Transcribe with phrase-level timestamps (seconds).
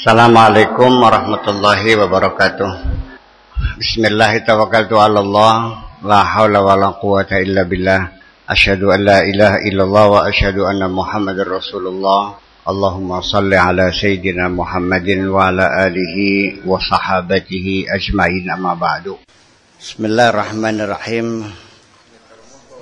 [0.00, 2.72] Assalamualaikum warahmatullahi wabarakatuh.
[3.76, 5.84] Bismillah tawakkaltu ala Allah.
[6.00, 8.08] La hawla wa la quwata illa billah.
[8.48, 12.40] Asyhadu an la ilaha illallah wa asyhadu anna Muhammadar Rasulullah.
[12.64, 19.20] Allahumma salli ala sayyidina Muhammadin wa ala alihi wa sahabatihi ajma'in amma ba'du.
[19.84, 21.44] Bismillahirrahmanirrahim.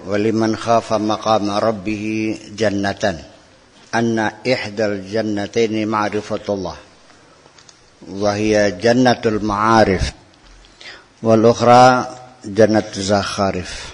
[0.06, 3.18] Waliman khafa maqama rabbih jannatan.
[3.90, 6.86] Anna ihdal jannataini ma'rifatullah.
[8.11, 10.13] وهي جنة المعارف
[11.23, 12.07] والأخرى
[12.45, 13.93] جنة زخارف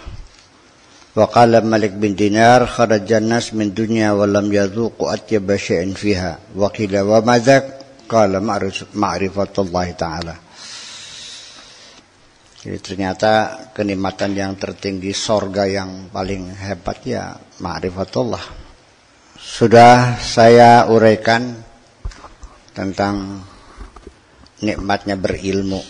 [1.15, 7.57] وقال ملك بن دينار خرج الناس من دنيا ولم يذوقوا أطيب شيء فيها وقيل وماذا
[8.09, 8.31] قال
[8.93, 10.35] معرفة الله تعالى
[12.59, 17.31] Jadi ternyata kenikmatan yang tertinggi sorga yang paling hebat ya
[17.63, 18.43] ma'rifatullah.
[19.39, 21.55] Sudah saya uraikan
[22.75, 23.47] tentang
[24.64, 25.84] nikmatnya berilmu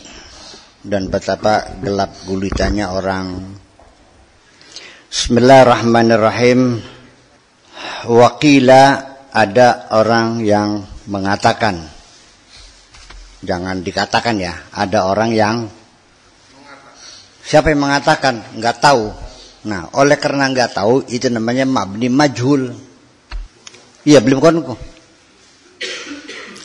[0.82, 3.56] dan betapa gelap gulitanya orang.
[5.08, 6.82] Bismillahirrahmanirrahim.
[8.10, 8.84] Wakila
[9.30, 11.86] ada orang yang mengatakan.
[13.44, 15.56] Jangan dikatakan ya, ada orang yang
[17.44, 18.40] Siapa yang mengatakan?
[18.56, 19.12] Enggak tahu.
[19.68, 22.72] Nah, oleh karena enggak tahu itu namanya mabni majhul.
[24.08, 24.72] Iya, belum konku.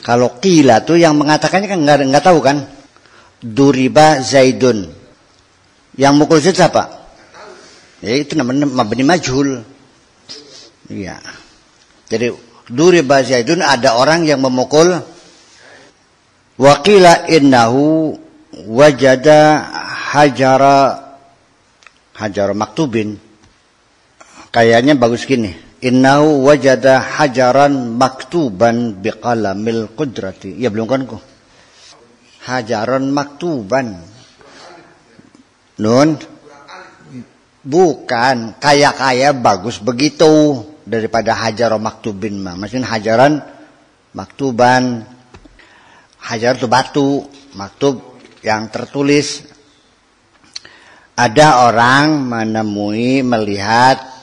[0.10, 2.66] Kalau kila tuh yang mengatakannya kan nggak nggak tahu kan?
[3.46, 4.90] Duriba Zaidun.
[5.94, 6.90] Yang mukul Zaid siapa?
[8.02, 9.62] Ya itu namanya mabni majhul.
[10.90, 11.22] Iya.
[12.10, 12.34] Jadi
[12.74, 14.98] duriba Zaidun ada orang yang memukul
[16.58, 18.18] Wakila innahu
[18.66, 19.62] wajada
[20.10, 21.06] hajara
[22.18, 23.22] hajara maktubin.
[24.50, 30.60] Kayaknya bagus gini Innahu wajada hajaran maktuban biqalamil qudrati.
[30.60, 31.24] Ya belum kan kok.
[32.44, 33.96] Hajaran maktuban.
[35.80, 36.20] Nun.
[37.64, 38.60] Bukan.
[38.60, 40.68] Kaya-kaya bagus begitu.
[40.84, 42.60] Daripada hajaran maktubin mah.
[42.60, 43.40] Maksudnya hajaran
[44.12, 45.08] maktuban.
[46.20, 47.24] Hajar itu batu.
[47.56, 49.48] Maktub yang tertulis.
[51.16, 54.19] Ada orang menemui, melihat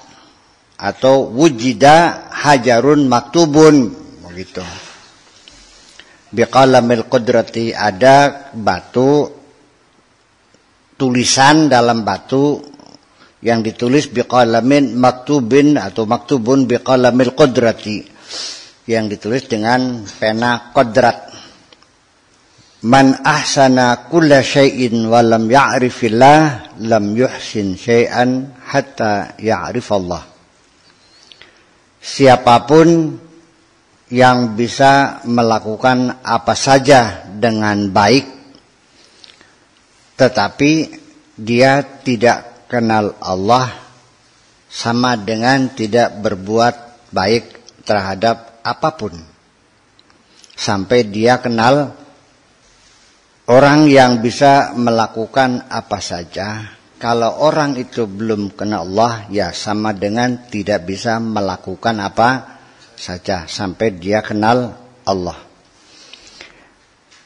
[0.77, 3.97] atau wujida hajarun maktubun.
[4.29, 4.65] Begitu.
[6.37, 9.31] Biqalamil qudrati ada batu
[11.01, 12.61] tulisan dalam batu
[13.41, 18.05] yang ditulis biqalamin maktubin atau maktubun biqalamil qudrati
[18.85, 21.33] yang ditulis dengan pena kodrat.
[22.87, 30.36] Man ahsana kulla syai'in wa lam ya'rifillah lam yuhsin syai'an hatta ya'rifallah
[32.07, 33.19] siapa pun
[34.15, 38.23] yang bisa melakukan apa saja dengan baik
[40.15, 40.73] tetapi
[41.35, 43.69] dia tidak kenal Allah
[44.71, 46.75] sama dengan tidak berbuat
[47.13, 47.45] baik
[47.85, 49.15] terhadap apa pun.
[50.57, 51.93] Sampai dia kenal
[53.47, 60.49] orang yang bisa melakukan apa saja kalau orang itu belum kenal Allah, ya sama dengan
[60.49, 62.57] tidak bisa melakukan apa
[62.97, 64.73] saja sampai dia kenal
[65.05, 65.37] Allah.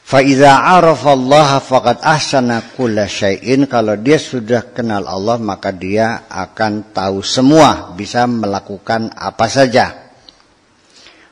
[0.03, 3.63] Faiza arafa Allah faqad ahsana kulla syai'in.
[3.63, 10.11] Kalau dia sudah kenal Allah, maka dia akan tahu semua, bisa melakukan apa saja.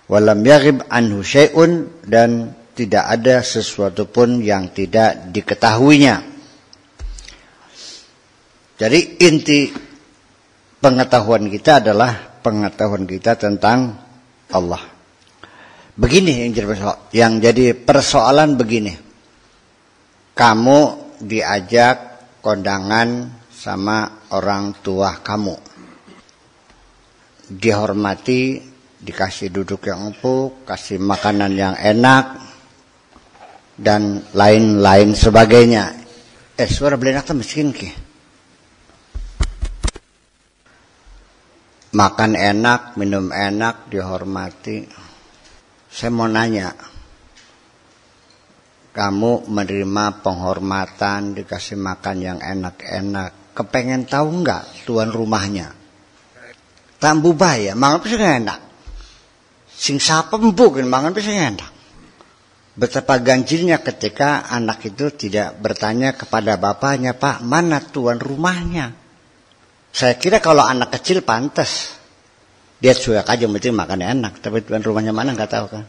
[0.07, 6.38] Walam yaghib anhu syai'un dan tidak ada sesuatu pun yang tidak diketahuinya.
[8.79, 9.67] Jadi inti
[10.79, 13.91] pengetahuan kita adalah pengetahuan kita tentang
[14.55, 14.79] Allah.
[15.99, 18.93] Begini yang jadi persoalan, yang jadi persoalan begini.
[20.31, 20.79] Kamu
[21.19, 21.95] diajak
[22.39, 25.59] kondangan sama orang tua kamu.
[27.51, 28.63] Dihormati,
[29.03, 32.39] dikasih duduk yang empuk, kasih makanan yang enak,
[33.75, 35.99] dan lain-lain sebagainya.
[36.55, 38.08] Eh, suara belenak miskin ki.
[41.93, 44.85] Makan enak, minum enak, dihormati.
[45.89, 46.69] Saya mau nanya,
[48.93, 55.73] kamu menerima penghormatan, dikasih makan yang enak-enak, kepengen tahu nggak tuan rumahnya?
[56.99, 58.59] Tambu bahaya, mangan bisa enak.
[59.71, 61.71] Sing sapa empuk, mangan bisa enak.
[62.79, 69.08] Betapa ganjilnya ketika anak itu tidak bertanya kepada bapaknya, Pak, mana tuan rumahnya?
[69.89, 71.97] Saya kira kalau anak kecil pantas.
[72.79, 74.39] Dia cuek aja mesti makan enak.
[74.39, 75.83] Tapi tuan rumahnya mana nggak tahu kan.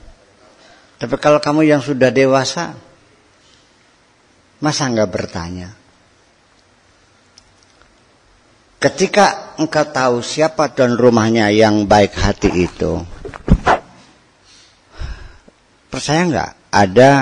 [1.01, 2.77] Tapi kalau kamu yang sudah dewasa,
[4.61, 5.73] masa nggak bertanya?
[8.81, 13.01] Ketika engkau tahu siapa tuan rumahnya yang baik hati itu,
[15.93, 17.13] percaya nggak ada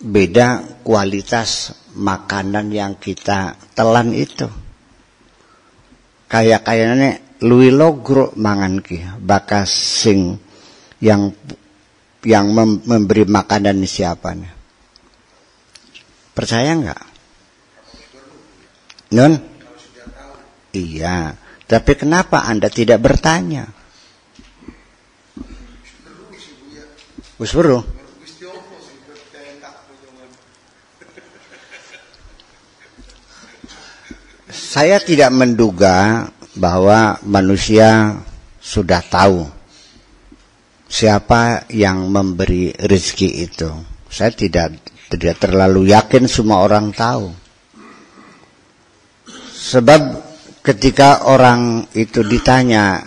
[0.00, 4.63] beda kualitas makanan yang kita telan itu.
[6.34, 9.70] Kayak kayaknya lui logro mangan ki bakas
[10.02, 10.34] sing
[10.98, 11.30] yang
[12.26, 12.50] yang
[12.82, 14.50] memberi makanan siapa nih?
[16.34, 17.02] Percaya nggak?
[19.14, 19.32] Non?
[20.74, 21.38] Iya,
[21.70, 23.70] tapi kenapa Anda tidak bertanya?
[27.38, 27.54] Wis
[34.54, 38.22] Saya tidak menduga bahwa manusia
[38.62, 39.50] sudah tahu
[40.86, 43.66] siapa yang memberi rezeki itu.
[44.06, 44.78] Saya tidak
[45.10, 47.34] tidak terlalu yakin semua orang tahu.
[49.58, 50.22] Sebab
[50.62, 53.02] ketika orang itu ditanya,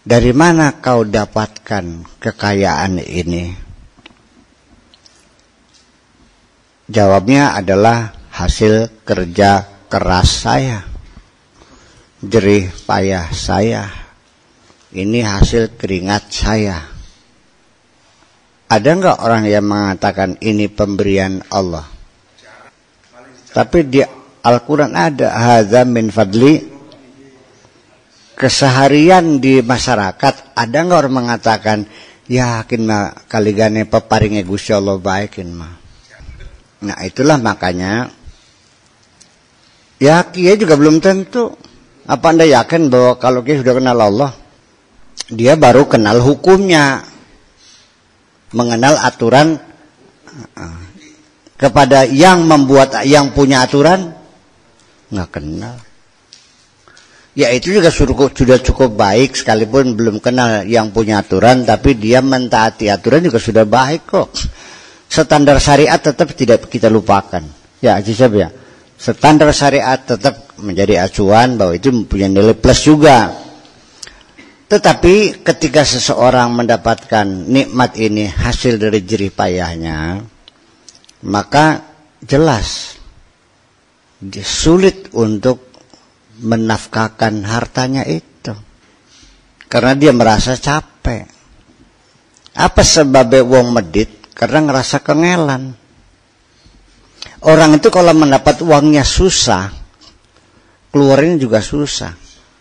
[0.00, 3.52] dari mana kau dapatkan kekayaan ini?
[6.88, 10.84] Jawabnya adalah hasil kerja keras saya,
[12.20, 13.88] jerih payah saya,
[14.92, 16.78] ini hasil keringat saya.
[18.68, 21.88] Ada nggak orang yang mengatakan ini pemberian Allah?
[23.56, 24.06] Tapi dia
[24.44, 26.78] Al-Quran ada hadza min fadli
[28.38, 31.78] keseharian di masyarakat ada nggak orang mengatakan
[32.30, 35.74] yakin mah kali gane peparingnya Gusti Allah baikin mah
[36.86, 38.06] nah itulah makanya
[39.98, 41.54] ya kia juga belum tentu.
[42.08, 44.32] Apa anda yakin bahwa kalau kia sudah kenal Allah
[45.28, 47.04] dia baru kenal hukumnya
[48.56, 49.60] mengenal aturan
[51.60, 54.16] kepada yang membuat yang punya aturan
[55.12, 55.76] nggak kenal.
[57.36, 62.88] Ya itu juga sudah cukup baik sekalipun belum kenal yang punya aturan tapi dia mentaati
[62.88, 64.32] aturan juga sudah baik kok.
[65.12, 67.44] Standar syariat tetap tidak kita lupakan.
[67.84, 68.48] Ya Cisab ya
[68.98, 73.30] standar syariat tetap menjadi acuan bahwa itu mempunyai nilai plus juga.
[74.68, 80.20] Tetapi ketika seseorang mendapatkan nikmat ini hasil dari jerih payahnya
[81.24, 81.82] maka
[82.20, 83.00] jelas
[84.44, 85.72] sulit untuk
[86.42, 88.54] menafkahkan hartanya itu.
[89.70, 91.26] Karena dia merasa capek.
[92.58, 94.10] Apa sebabnya wong medit?
[94.34, 95.87] Karena ngerasa kengelan
[97.44, 99.88] orang itu kalau mendapat uangnya susah
[100.92, 102.12] keluarin juga susah.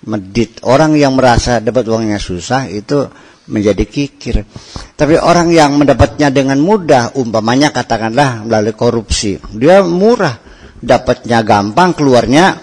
[0.08, 0.62] Medit.
[0.64, 3.10] Orang yang merasa dapat uangnya susah itu
[3.50, 4.46] menjadi kikir.
[4.94, 10.38] Tapi orang yang mendapatnya dengan mudah umpamanya katakanlah melalui korupsi dia murah.
[10.78, 12.62] Dapatnya gampang keluarnya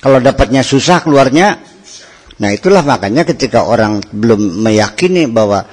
[0.00, 1.60] kalau dapatnya susah keluarnya.
[2.40, 5.68] Nah itulah makanya ketika orang belum meyakini bahwa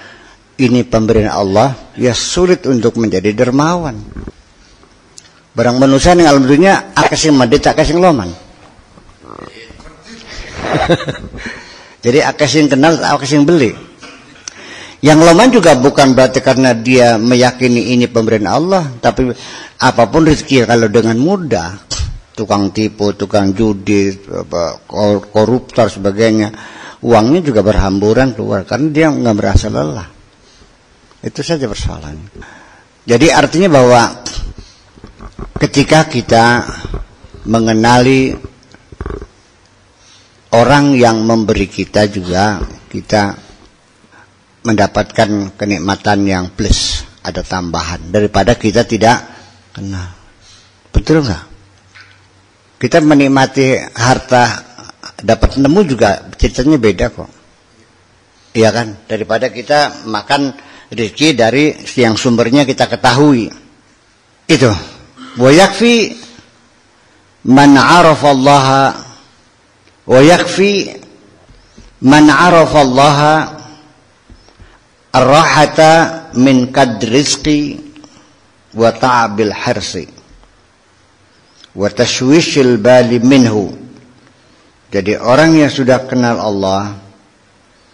[0.59, 3.95] ini pemberian Allah ya sulit untuk menjadi dermawan
[5.55, 8.29] barang manusia yang alam dunia akasing medit akasing loman
[12.05, 13.89] jadi akasing kenal akasing beli
[14.99, 19.31] yang loman juga bukan berarti karena dia meyakini ini pemberian Allah, tapi
[19.79, 21.71] apa pun rezeki kalau dengan mudah,
[22.35, 24.11] tukang tipu, tukang judi,
[25.31, 26.51] koruptor sebagainya,
[26.99, 30.07] uangnya juga berhamburan keluar karena dia nggak merasa lelah.
[31.23, 32.19] Itu saja persoalan.
[33.07, 34.19] Jadi artinya bahwa
[35.59, 36.65] ketika kita
[37.45, 38.33] mengenali
[40.53, 43.37] orang yang memberi kita juga kita
[44.65, 47.99] mendapatkan kenikmatan yang plus ada tambahan.
[48.09, 49.23] Daripada kita tidak
[49.71, 50.15] kenal.
[50.89, 51.43] Betul nggak?
[52.79, 54.43] Kita menikmati harta
[55.19, 57.31] dapat nemu juga ceritanya beda kok.
[58.55, 58.87] Iya kan?
[59.05, 60.55] Daripada kita makan
[60.89, 63.51] rezeki dari yang sumbernya kita ketahui.
[64.49, 64.71] Itu
[67.77, 68.67] arafa Allah
[70.03, 70.91] wa yakfi
[72.03, 73.17] man arafa Allah
[75.15, 77.79] ar-rahata min kadrizqi
[78.75, 80.05] wa ta'abil harsi
[81.73, 83.73] wa tashwishil bali minhu
[84.89, 86.97] jadi orang yang sudah kenal Allah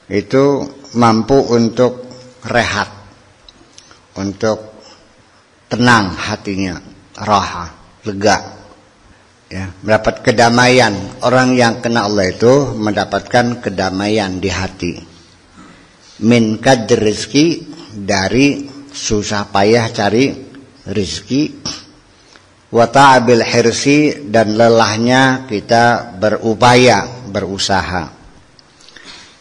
[0.08, 0.64] itu
[0.96, 2.08] mampu untuk
[2.48, 2.88] rehat
[4.16, 4.76] untuk
[5.68, 7.72] tenang hatinya raha
[8.04, 8.38] lega.
[9.48, 10.94] Ya mendapat kedamaian.
[11.22, 14.94] Orang yang kenal Allah itu mendapatkan kedamaian di hati.
[16.26, 17.48] Min kadr rezeki
[17.94, 20.32] dari susah payah cari
[20.88, 21.52] rizki
[22.72, 28.04] wa ta'abil hirsi dan lelahnya kita berupaya berusaha.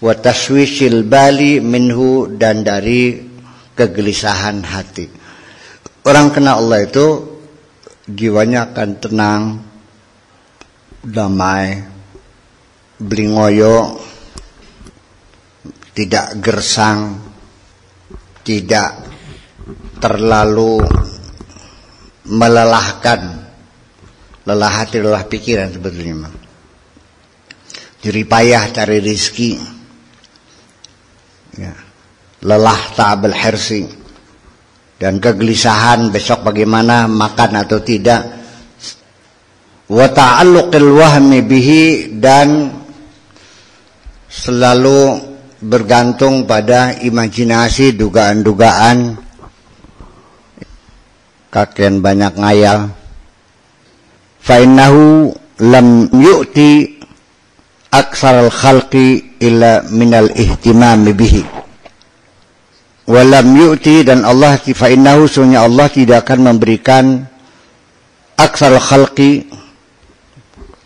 [0.04, 3.25] Wa taswishil bali minhu dan dari
[3.73, 5.07] kegelisahan hati.
[6.04, 7.33] Orang kena Allah itu
[8.08, 9.42] jiwanya akan tenang
[11.04, 11.80] damai
[13.00, 14.00] blingoyo
[15.94, 17.20] tidak gersang
[18.44, 19.00] tidak
[20.00, 20.84] terlalu
[22.28, 23.46] melelahkan.
[24.44, 26.28] Lelah hati lelah pikiran sebetulnya
[28.04, 29.56] jadi payah cari rizki
[31.56, 31.73] ya.
[32.44, 33.88] lelah ta'abul hersi
[35.04, 38.25] dan kegelisahan besok bagaimana makan atau tidak.
[39.84, 42.73] Wa ta'alluqil wahmi bihi dan
[44.32, 45.20] selalu
[45.61, 49.20] bergantung pada imajinasi dugaan-dugaan.
[51.52, 52.88] Kakek banyak ngayal.
[54.40, 55.37] Fainahu
[55.68, 56.96] lam yu'ti
[57.92, 61.63] aksar al-khalqi illa minal ihtimami bihi
[63.04, 67.04] walam yu'ti dan Allah fainahu sunya Allah tidak akan memberikan
[68.37, 69.49] aksar al-khalqi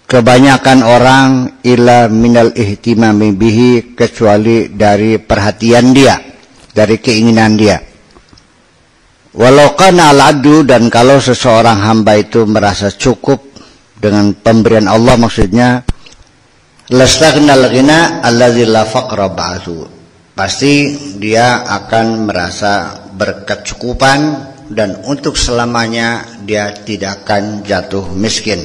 [0.09, 1.29] kebanyakan orang
[1.63, 6.17] ila minal ihtimami bihi kecuali dari perhatian dia
[6.73, 7.77] dari keinginan dia.
[9.39, 13.39] Walau kana al-adu dan kalau seseorang hamba itu merasa cukup
[13.99, 15.83] dengan pemberian Allah maksudnya
[16.91, 19.29] lastaghnal ghina alladzi la faqra
[20.39, 24.21] pasti dia akan merasa berkecukupan
[24.71, 28.63] dan untuk selamanya dia tidak akan jatuh miskin.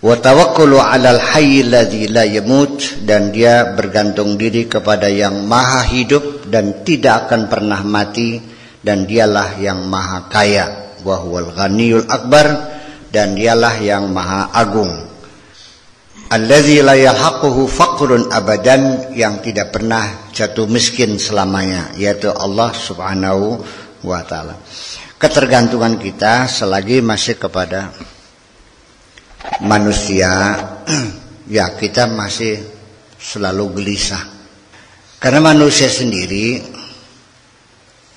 [0.00, 7.28] Wa 'alal hayy la yamut dan dia bergantung diri kepada yang maha hidup dan tidak
[7.28, 8.40] akan pernah mati
[8.80, 10.96] dan dialah yang maha kaya.
[11.04, 12.48] Wa huwal ghaniyul akbar
[13.12, 15.11] dan dialah yang maha agung
[16.32, 23.60] alladzi la yalhaquhu faqrun abadan yang tidak pernah jatuh miskin selamanya yaitu Allah Subhanahu
[24.08, 24.56] wa taala.
[25.20, 27.92] Ketergantungan kita selagi masih kepada
[29.60, 30.56] manusia
[31.56, 32.64] ya kita masih
[33.20, 34.24] selalu gelisah.
[35.20, 36.58] Karena manusia sendiri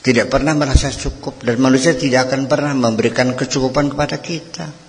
[0.02, 4.85] tidak pernah merasa cukup dan manusia tidak akan pernah memberikan kecukupan kepada kita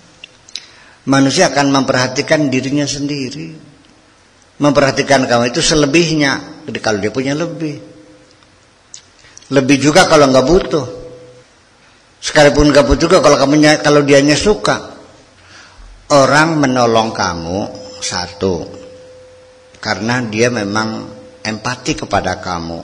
[1.07, 3.55] manusia akan memperhatikan dirinya sendiri.
[4.59, 6.65] Memperhatikan kamu itu selebihnya.
[6.67, 7.79] Jadi kalau dia punya lebih.
[9.47, 10.85] Lebih juga kalau nggak butuh.
[12.19, 14.97] Sekalipun nggak butuh juga kalau kamu kalau dianya suka.
[16.11, 17.59] Orang menolong kamu
[18.03, 18.67] satu.
[19.79, 21.07] Karena dia memang
[21.45, 22.79] empati kepada kamu.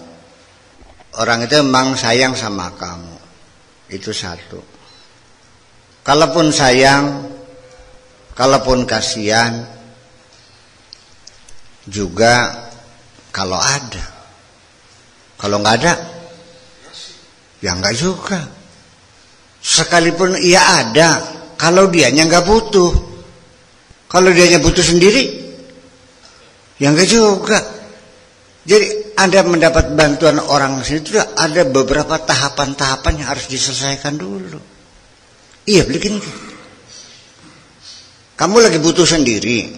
[1.20, 3.16] Orang itu memang sayang sama kamu.
[3.92, 4.62] Itu satu.
[6.06, 7.33] Kalaupun sayang
[8.34, 9.66] kalaupun kasihan
[11.90, 12.68] juga
[13.34, 14.06] kalau ada
[15.38, 15.94] kalau nggak ada
[17.62, 18.40] ya nggak juga
[19.64, 21.10] sekalipun ia ada
[21.56, 23.14] kalau dianya nggak butuh
[24.14, 25.26] kalau dia butuh sendiri,
[26.78, 27.58] ya enggak juga.
[28.62, 34.62] Jadi Anda mendapat bantuan orang sini itu ada beberapa tahapan-tahapan yang harus diselesaikan dulu.
[35.66, 36.22] Iya, begini.
[38.44, 39.72] Kamu lagi butuh sendiri.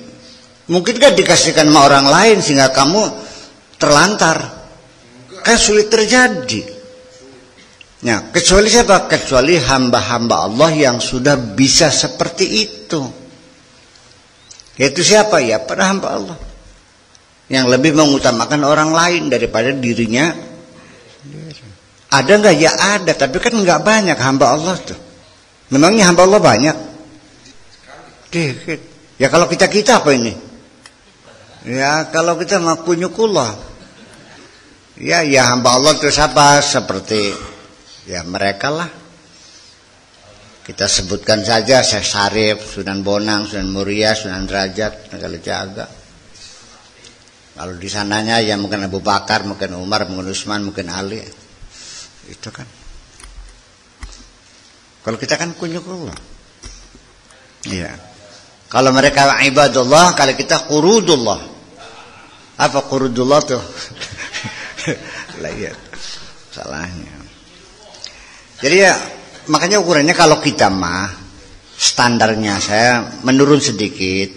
[0.74, 2.98] Mungkin kan dikasihkan sama orang lain sehingga kamu
[3.78, 4.42] terlantar.
[5.46, 6.66] Kan sulit terjadi.
[8.10, 9.06] Nah, kecuali siapa?
[9.06, 13.06] Kecuali hamba-hamba Allah yang sudah bisa seperti itu.
[14.82, 15.46] Yaitu siapa?
[15.46, 16.38] Ya para hamba Allah.
[17.54, 20.34] Yang lebih mengutamakan orang lain daripada dirinya.
[22.10, 22.56] Ada nggak?
[22.58, 24.98] Ya ada, tapi kan nggak banyak hamba Allah tuh.
[25.70, 26.95] Memangnya hamba Allah banyak?
[28.36, 28.82] Dikit.
[29.16, 30.36] Ya kalau kita kita apa ini?
[31.64, 33.56] Ya kalau kita mau kunyukullah.
[35.00, 36.60] Ya ya hamba Allah itu siapa?
[36.60, 37.32] Seperti
[38.12, 38.92] ya mereka lah
[40.66, 45.86] kita sebutkan saja Syekh Sarif, Sunan Bonang, Sunan Muria, Sunan Derajat, Negara Jaga.
[47.54, 51.22] Kalau di sananya ya mungkin Abu Bakar, mungkin Umar, mungkin Utsman, mungkin Ali.
[52.28, 52.66] Itu kan.
[55.06, 56.18] Kalau kita kan kunyukullah.
[57.70, 58.15] Iya.
[58.76, 61.40] Kalau mereka ibadullah, kalau kita qurudullah.
[62.60, 63.64] Apa qurudullah tuh?
[65.46, 65.72] Iya.
[66.50, 67.16] Salahnya.
[68.60, 68.98] Jadi ya
[69.52, 71.06] makanya ukurannya kalau kita mah
[71.76, 74.32] standarnya saya menurun sedikit.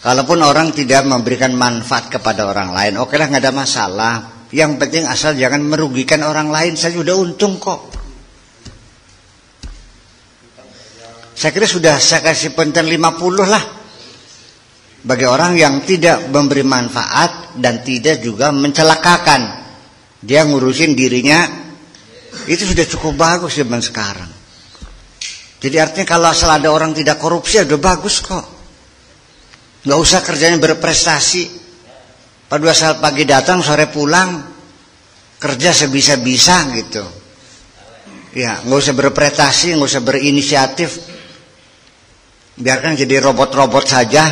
[0.00, 4.14] Kalaupun orang tidak memberikan manfaat kepada orang lain, oke lah nggak ada masalah.
[4.54, 8.05] Yang penting asal jangan merugikan orang lain, saya sudah untung kok.
[11.36, 13.64] Saya kira sudah saya kasih penten 50 lah.
[15.04, 19.68] Bagi orang yang tidak memberi manfaat dan tidak juga mencelakakan.
[20.24, 21.44] Dia ngurusin dirinya,
[22.48, 24.32] itu sudah cukup bagus zaman sekarang.
[25.60, 28.46] Jadi artinya kalau asal ada orang tidak korupsi, udah bagus kok.
[29.86, 31.68] Gak usah kerjanya berprestasi.
[32.48, 34.42] Pada saat pagi datang, sore pulang,
[35.36, 37.04] kerja sebisa-bisa gitu.
[38.36, 41.15] Ya, nggak usah berprestasi, nggak usah berinisiatif.
[42.56, 44.24] Biarkan jadi robot-robot saja.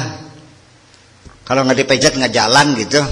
[1.45, 3.04] Kalau nggak dipejat nggak jalan gitu.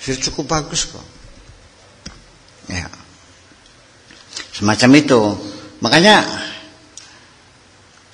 [0.00, 1.04] Sudah cukup bagus kok.
[2.72, 2.88] Ya.
[4.56, 5.20] Semacam itu.
[5.84, 6.24] Makanya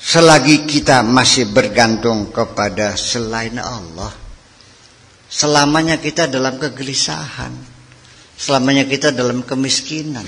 [0.02, 4.12] selagi kita masih bergantung kepada selain Allah,
[5.30, 7.54] selamanya kita dalam kegelisahan,
[8.34, 10.26] selamanya kita dalam kemiskinan.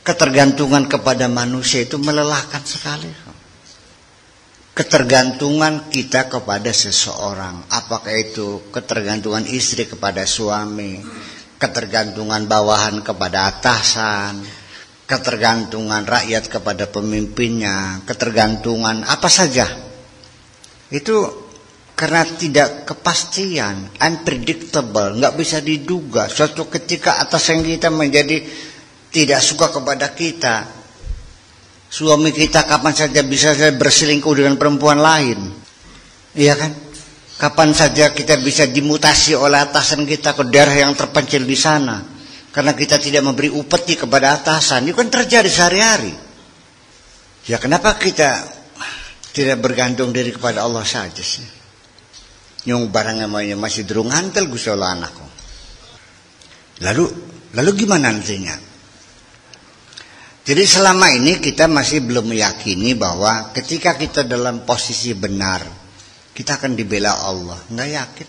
[0.00, 3.29] Ketergantungan kepada manusia itu melelahkan sekali
[4.80, 7.68] ketergantungan kita kepada seseorang.
[7.68, 11.04] Apakah itu ketergantungan istri kepada suami,
[11.60, 14.40] ketergantungan bawahan kepada atasan,
[15.04, 19.68] ketergantungan rakyat kepada pemimpinnya, ketergantungan apa saja.
[20.88, 21.28] Itu
[21.92, 26.24] karena tidak kepastian, unpredictable, nggak bisa diduga.
[26.32, 28.48] Suatu ketika atasan kita menjadi
[29.12, 30.79] tidak suka kepada kita,
[31.90, 35.42] Suami kita kapan saja bisa berselingkuh dengan perempuan lain.
[36.38, 36.70] Iya kan?
[37.34, 41.98] Kapan saja kita bisa dimutasi oleh atasan kita ke daerah yang terpencil di sana.
[42.54, 44.86] Karena kita tidak memberi upeti kepada atasan.
[44.86, 46.14] Itu kan terjadi sehari-hari.
[47.50, 48.38] Ya kenapa kita
[49.34, 51.42] tidak bergantung diri kepada Allah saja sih?
[52.70, 55.26] Yang barangnya masih derung hantel gusola anakku.
[56.86, 57.04] Lalu
[57.58, 58.69] lalu gimana nantinya?
[60.40, 65.60] Jadi selama ini kita masih belum meyakini bahwa ketika kita dalam posisi benar,
[66.32, 67.60] kita akan dibela Allah.
[67.68, 68.28] Nggak yakin.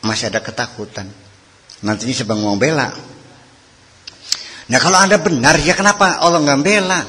[0.00, 1.06] Masih ada ketakutan.
[1.84, 2.88] Nantinya siapa mau bela?
[4.66, 7.00] Nah kalau anda benar, ya kenapa Allah nggak bela?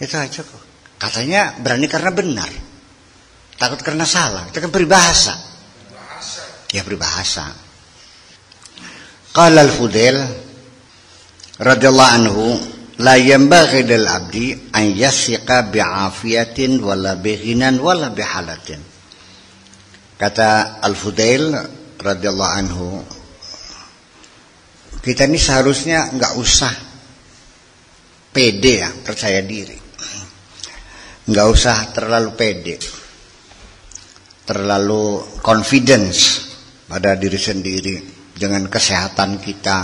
[0.00, 0.62] Itu aja kok.
[0.96, 2.50] Katanya berani karena benar.
[3.60, 4.48] Takut karena salah.
[4.48, 5.34] Itu kan peribahasa.
[6.72, 7.52] Ya peribahasa.
[9.30, 10.18] Kalau al-Fudail
[11.62, 12.44] radhiyallahu anhu
[12.98, 18.82] la yanbaghi lil abdi an yasiqa bi'afiyatin wala bighinan wala bihalatin.
[20.18, 21.54] Kata Al-Fudail
[22.02, 22.88] radhiyallahu anhu
[25.02, 26.74] kita ini seharusnya nggak usah
[28.30, 29.78] pede ya percaya diri.
[31.26, 32.76] Nggak usah terlalu pede.
[34.46, 36.18] Terlalu confidence
[36.86, 37.96] pada diri sendiri.
[38.32, 39.78] Dengan kesehatan kita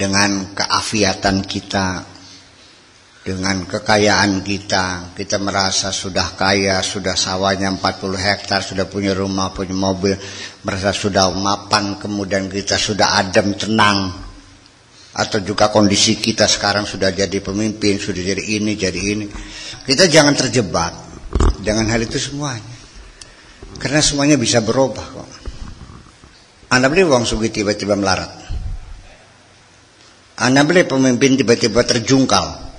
[0.00, 2.08] dengan keafiatan kita,
[3.20, 9.76] dengan kekayaan kita, kita merasa sudah kaya, sudah sawahnya 40 hektar, sudah punya rumah, punya
[9.76, 10.16] mobil,
[10.64, 14.08] merasa sudah mapan, kemudian kita sudah adem, tenang,
[15.12, 19.28] atau juga kondisi kita sekarang sudah jadi pemimpin, sudah jadi ini, jadi ini.
[19.84, 20.92] Kita jangan terjebak
[21.60, 22.72] dengan hal itu semuanya.
[23.76, 25.28] Karena semuanya bisa berubah kok.
[26.72, 28.49] Anda beli uang sugi tiba-tiba melarat.
[30.40, 32.72] Anda beli pemimpin tiba-tiba terjungkal.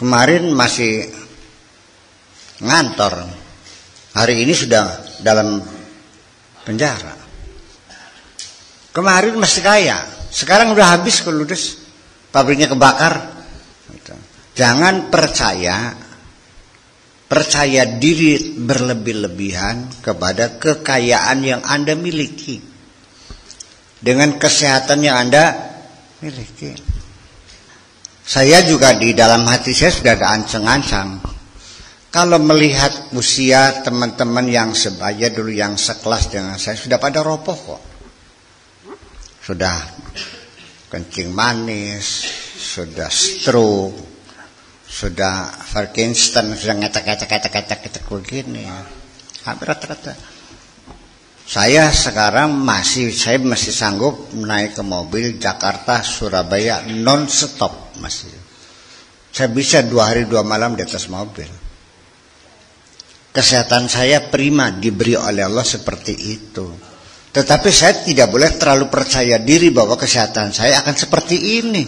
[0.00, 1.04] Kemarin masih
[2.64, 3.28] ngantor.
[4.16, 5.60] Hari ini sudah dalam
[6.64, 7.12] penjara.
[8.96, 10.00] Kemarin masih kaya.
[10.32, 11.84] Sekarang udah habis kalau ludes.
[12.32, 13.36] Pabriknya kebakar.
[14.56, 15.94] Jangan percaya
[17.28, 22.56] percaya diri berlebih-lebihan kepada kekayaan yang Anda miliki.
[24.00, 25.67] Dengan kesehatan yang Anda
[26.22, 26.74] miliki.
[28.28, 31.24] Saya juga di dalam hati saya sudah ada ancang-ancang.
[32.08, 37.82] Kalau melihat usia teman-teman yang sebaya dulu yang sekelas dengan saya sudah pada ropoh kok.
[39.44, 39.76] Sudah
[40.92, 42.04] kencing manis,
[42.56, 43.96] sudah stroke,
[44.88, 48.64] sudah Parkinson, sudah ngetek-ngetek-ngetek-ngetek begini.
[49.44, 50.37] Hampir rata-rata.
[51.48, 58.28] Saya sekarang masih saya masih sanggup naik ke mobil Jakarta Surabaya non stop masih.
[59.32, 61.48] Saya bisa dua hari dua malam di atas mobil.
[63.32, 66.68] Kesehatan saya prima diberi oleh Allah seperti itu.
[67.32, 71.84] Tetapi saya tidak boleh terlalu percaya diri bahwa kesehatan saya akan seperti ini.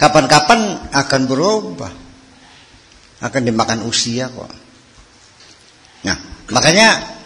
[0.00, 1.92] Kapan-kapan akan berubah.
[3.28, 4.48] Akan dimakan usia kok.
[6.08, 6.16] Nah,
[6.48, 7.19] makanya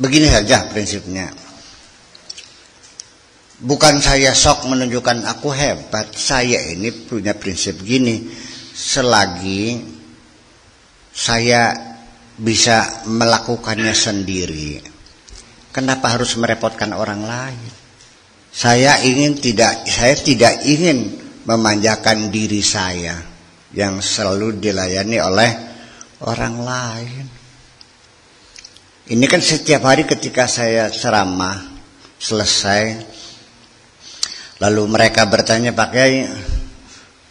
[0.00, 1.28] Begini saja prinsipnya.
[3.60, 6.16] bukan saya sok menunjukkan aku hebat.
[6.16, 8.24] Saya ini punya prinsip gini.
[8.72, 9.76] Selagi
[11.12, 11.76] saya
[12.40, 14.80] bisa melakukannya sendiri,
[15.68, 17.72] kenapa harus merepotkan orang lain?
[18.48, 23.20] Saya ingin tidak saya tidak ingin memanjakan diri saya
[23.76, 25.50] yang selalu dilayani oleh
[26.24, 27.39] orang lain.
[29.10, 31.58] Ini kan setiap hari ketika saya ceramah
[32.14, 32.94] selesai,
[34.62, 36.30] lalu mereka bertanya pakai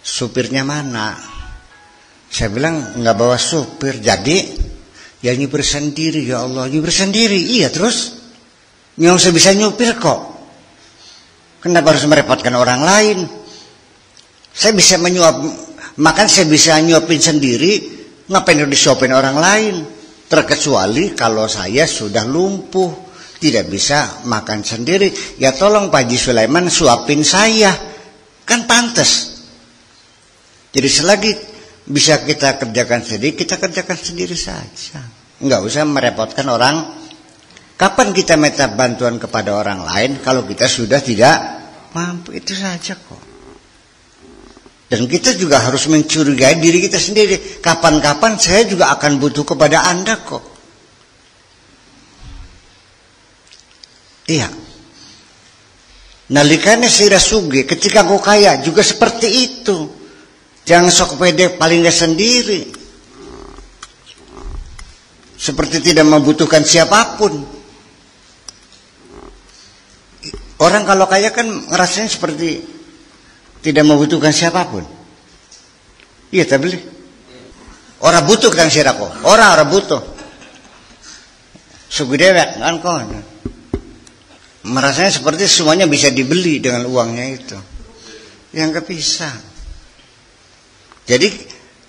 [0.03, 1.15] supirnya mana?
[2.27, 4.59] Saya bilang nggak bawa supir, jadi
[5.23, 7.39] ya nyupir sendiri ya Allah, nyupir sendiri.
[7.39, 8.27] Iya terus,
[8.99, 10.19] nyong saya bisa nyupir kok.
[11.63, 13.23] Kenapa harus merepotkan orang lain?
[14.51, 15.47] Saya bisa menyuap,
[15.95, 17.71] makan saya bisa nyuapin sendiri,
[18.27, 19.98] ngapain harus disuapin orang lain?
[20.29, 23.09] Terkecuali kalau saya sudah lumpuh,
[23.41, 25.09] tidak bisa makan sendiri.
[25.41, 27.73] Ya tolong Pak Haji Sulaiman suapin saya.
[28.45, 29.41] Kan pantas.
[30.69, 31.31] Jadi selagi
[31.89, 35.01] bisa kita kerjakan sendiri, kita kerjakan sendiri saja.
[35.41, 36.77] Enggak usah merepotkan orang.
[37.79, 41.37] Kapan kita minta bantuan kepada orang lain kalau kita sudah tidak
[41.95, 42.35] mampu?
[42.35, 43.28] Itu saja kok.
[44.89, 47.61] Dan kita juga harus mencurigai diri kita sendiri.
[47.61, 50.43] Kapan-kapan saya juga akan butuh kepada Anda kok.
[54.25, 54.49] Iya.
[56.33, 59.77] Nalikanya sira suge ketika kau kaya juga seperti itu.
[60.65, 62.61] Jangan sok pede paling gak sendiri.
[65.37, 67.33] Seperti tidak membutuhkan siapa pun.
[70.59, 72.78] Orang kalau kaya kan ngerasanya seperti
[73.59, 74.83] tidak membutuhkan siapa pun.
[76.29, 76.79] Iya, tak beli.
[77.99, 79.11] Orang butuh kan sirako.
[79.27, 80.01] Orang orang butuh.
[81.89, 82.95] Sugu dewek kan kau.
[84.69, 87.57] Merasanya seperti semuanya bisa dibeli dengan uangnya itu.
[88.55, 89.35] Yang kepisah.
[91.09, 91.27] Jadi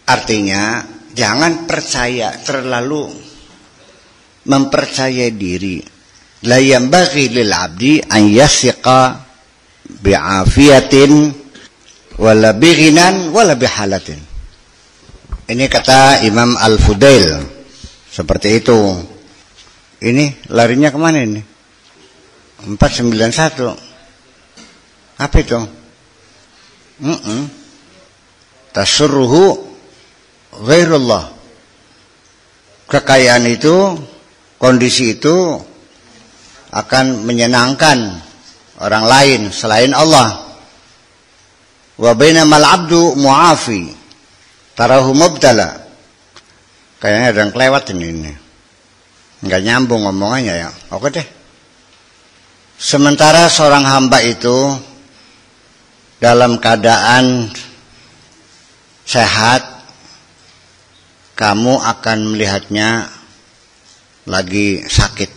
[0.09, 3.13] artinya jangan percaya terlalu
[4.49, 5.79] mempercayai diri.
[6.49, 9.21] La bagi lil abdi an yasiqa
[10.01, 11.13] bi'afiyatin
[12.21, 14.21] wala bighinan wala bihalatin.
[15.49, 17.41] Ini kata Imam Al-Fudail.
[18.13, 18.77] Seperti itu.
[20.05, 21.43] Ini larinya ke mana ini?
[22.69, 23.75] 491.
[25.17, 25.57] Apa itu?
[27.01, 27.41] Mm -mm.
[28.71, 29.59] Tasurruhu
[30.61, 31.35] ghairullah.
[32.91, 33.99] Kekayaan itu,
[34.59, 35.59] kondisi itu
[36.71, 38.23] akan menyenangkan
[38.79, 40.50] orang lain selain Allah
[42.01, 43.93] bainamal abdu muafi.
[44.73, 45.77] Tarahu mubtala.
[47.01, 48.33] Kayaknya ada yang kelewat ini, ini.
[49.41, 50.71] nggak nyambung ngomongannya ya.
[50.93, 51.29] Oke deh.
[52.81, 54.73] Sementara seorang hamba itu
[56.21, 57.49] dalam keadaan
[59.05, 59.65] sehat
[61.37, 63.09] kamu akan melihatnya
[64.29, 65.33] lagi sakit.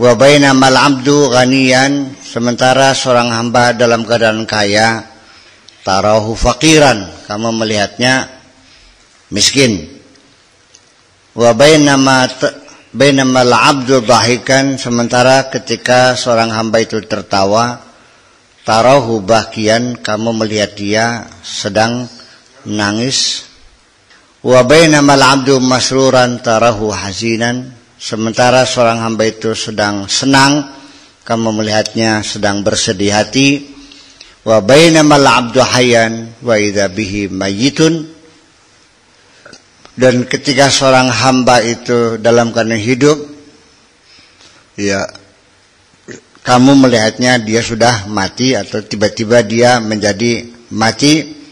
[0.00, 2.16] Wa bainamal abdu ghaniyan.
[2.20, 5.13] Sementara seorang hamba dalam keadaan kaya
[5.84, 8.26] tarahu fakiran kamu melihatnya
[9.28, 9.86] miskin.
[11.36, 12.26] Wa bainama
[12.90, 14.80] bainamal abdu dhahikan.
[14.80, 17.84] Sementara ketika seorang hamba itu tertawa
[18.64, 21.06] tarahu bakian kamu melihat dia
[21.44, 22.08] sedang
[22.64, 23.44] menangis
[24.40, 27.76] wa bainamal abdu masruran tarahu hazinan.
[27.94, 30.66] Sementara seorang hamba itu sedang senang
[31.24, 33.73] kamu melihatnya sedang bersedih hati
[34.44, 38.12] bainamal abdu hayyan wa idza bihi mayyitun.
[39.94, 43.14] Dan ketika seorang hamba itu dalam keadaan hidup
[44.74, 45.06] ya
[46.42, 51.42] kamu melihatnya dia sudah mati atau tiba-tiba dia menjadi mati.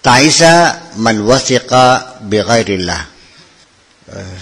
[0.00, 3.10] Taisa man wasiqa bi ghairillah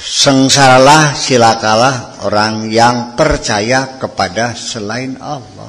[0.01, 5.68] sengsaralah silakalah orang yang percaya kepada selain Allah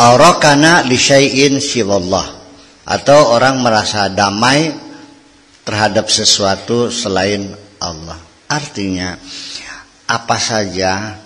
[0.00, 2.24] Aurokana li syai'in siwallah
[2.88, 4.72] atau orang merasa damai
[5.60, 7.52] terhadap sesuatu selain
[7.84, 8.16] Allah.
[8.48, 9.12] Artinya
[10.08, 11.20] apa saja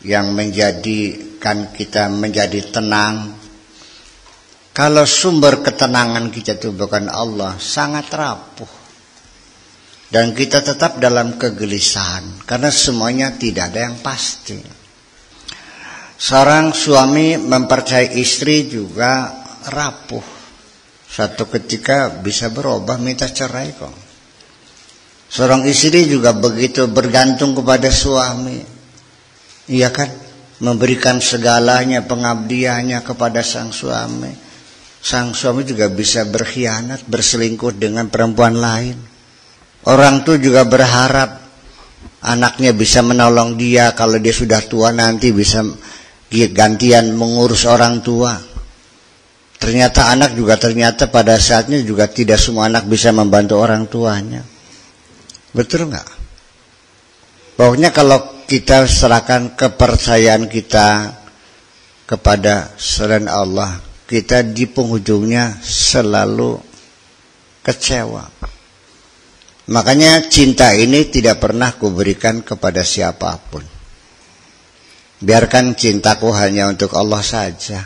[0.00, 3.36] yang menjadikan kita menjadi tenang
[4.72, 8.72] kalau sumber ketenangan kita itu bukan Allah sangat rapuh
[10.08, 14.83] dan kita tetap dalam kegelisahan karena semuanya tidak ada yang pasti.
[16.24, 19.28] Seorang suami mempercayai istri juga
[19.68, 20.24] rapuh.
[21.04, 23.92] Satu ketika bisa berubah minta cerai kok.
[25.28, 28.56] Seorang istri juga begitu bergantung kepada suami.
[29.68, 30.24] Iya kan?
[30.62, 34.30] memberikan segalanya pengabdiannya kepada sang suami.
[35.04, 38.96] Sang suami juga bisa berkhianat, berselingkuh dengan perempuan lain.
[39.84, 41.44] Orang tuh juga berharap
[42.24, 45.60] anaknya bisa menolong dia kalau dia sudah tua nanti bisa
[46.50, 48.34] gantian mengurus orang tua.
[49.54, 54.44] Ternyata anak juga ternyata pada saatnya juga tidak semua anak bisa membantu orang tuanya.
[55.54, 56.08] Betul nggak?
[57.54, 61.16] Pokoknya kalau kita serahkan kepercayaan kita
[62.04, 66.60] kepada selain Allah, kita di penghujungnya selalu
[67.64, 68.28] kecewa.
[69.64, 73.73] Makanya cinta ini tidak pernah kuberikan kepada siapa pun.
[75.24, 77.80] Biarkan cintaku hanya untuk Allah saja.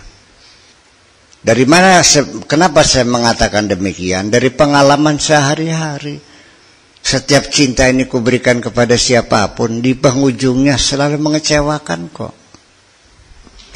[1.38, 2.02] Dari mana,
[2.50, 4.26] kenapa saya mengatakan demikian?
[4.26, 6.18] Dari pengalaman sehari-hari.
[6.98, 12.34] Setiap cinta ini kuberikan kepada siapa pun, di penghujungnya selalu mengecewakan kok.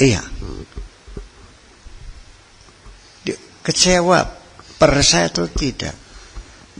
[0.03, 0.21] Iya.
[3.63, 4.19] Kecewa
[4.75, 5.95] per saya itu tidak.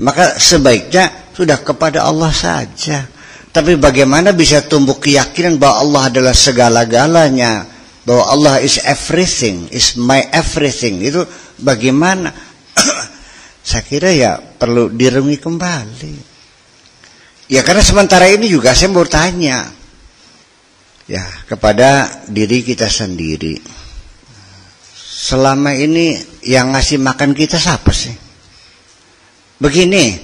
[0.04, 3.08] Maka sebaiknya sudah kepada Allah saja.
[3.54, 7.70] Tapi bagaimana bisa tumbuh keyakinan bahwa Allah adalah segala-galanya,
[8.02, 10.98] bahwa Allah is everything, is my everything.
[11.06, 11.22] Itu
[11.62, 12.34] bagaimana?
[13.62, 16.16] Saya kira ya perlu direnungi kembali.
[17.54, 19.68] Ya karena sementara ini juga saya mau tanya
[21.06, 23.62] ya kepada diri kita sendiri.
[24.98, 28.16] Selama ini yang ngasih makan kita siapa sih?
[29.62, 30.18] Begini,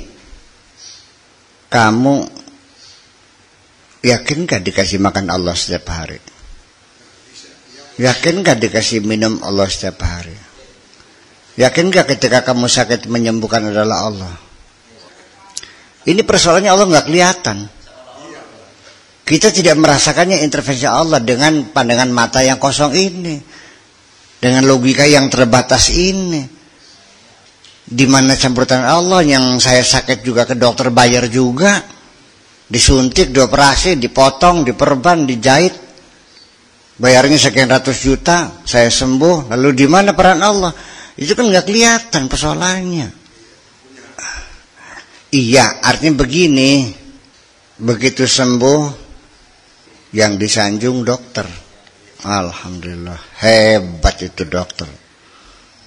[1.72, 2.38] kamu
[4.06, 6.20] yakin gak dikasih makan Allah setiap hari?
[8.00, 10.36] Yakin gak dikasih minum Allah setiap hari?
[11.60, 14.34] Yakin gak ketika kamu sakit menyembuhkan adalah Allah?
[16.08, 17.58] Ini persoalannya Allah nggak kelihatan.
[19.28, 23.38] Kita tidak merasakannya intervensi Allah dengan pandangan mata yang kosong ini.
[24.40, 26.42] Dengan logika yang terbatas ini.
[27.86, 31.84] Di mana campuran Allah yang saya sakit juga ke dokter bayar juga.
[32.69, 35.73] Disuntik, dioperasi, dipotong, diperban, dijahit.
[37.01, 39.49] Bayarnya sekian ratus juta, saya sembuh.
[39.49, 40.69] Lalu di mana peran Allah?
[41.17, 43.08] Itu kan nggak kelihatan persoalannya.
[45.34, 46.93] Iya, artinya begini.
[47.79, 49.10] Begitu sembuh,
[50.13, 51.45] yang disanjung dokter.
[52.19, 54.89] Alhamdulillah, hebat itu dokter.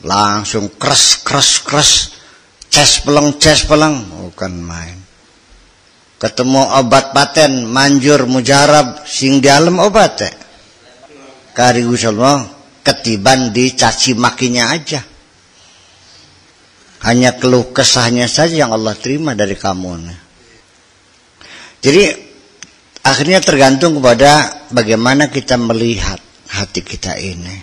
[0.02, 1.92] Langsung kres, kres, kres.
[2.72, 4.00] Ces peleng, ces peleng.
[4.32, 5.11] Bukan main.
[6.22, 10.22] Ketemu obat paten, manjur, mujarab, sing dalam obat.
[10.22, 10.34] Eh.
[11.50, 11.82] Kari
[12.86, 15.02] ketiban dicaci makinya aja.
[17.02, 19.90] Hanya keluh kesahnya saja yang Allah terima dari kamu.
[21.82, 22.02] Jadi
[23.02, 26.22] akhirnya tergantung kepada bagaimana kita melihat
[26.54, 27.58] hati kita ini.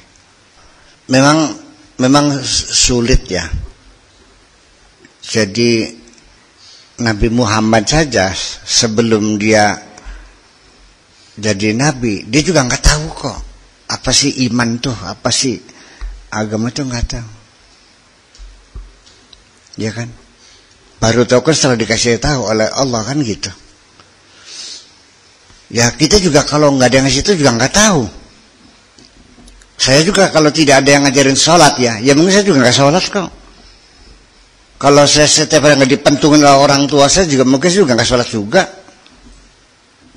[1.07, 1.55] Memang
[1.95, 3.47] memang sulit ya.
[5.23, 5.98] Jadi
[6.99, 8.35] Nabi Muhammad saja
[8.67, 9.79] sebelum dia
[11.39, 13.39] jadi nabi, dia juga nggak tahu kok
[13.89, 15.55] apa sih iman tuh, apa sih
[16.35, 17.29] agama tuh nggak tahu.
[19.79, 20.11] Ya kan?
[20.99, 23.47] Baru tahu kan setelah dikasih tahu oleh Allah kan gitu.
[25.71, 28.03] Ya kita juga kalau nggak ada yang ngasih itu juga nggak tahu.
[29.79, 33.03] Saya juga kalau tidak ada yang ngajarin sholat ya ya mungkin saya juga nggak sholat
[33.07, 33.38] kok
[34.79, 38.29] kalau saya setiap hari nggak dipentungin oleh orang tua saya juga mungkin juga nggak sholat
[38.31, 38.63] juga.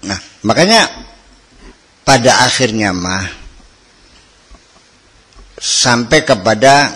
[0.06, 0.86] Nah makanya
[2.06, 3.26] pada akhirnya mah
[5.58, 6.94] sampai kepada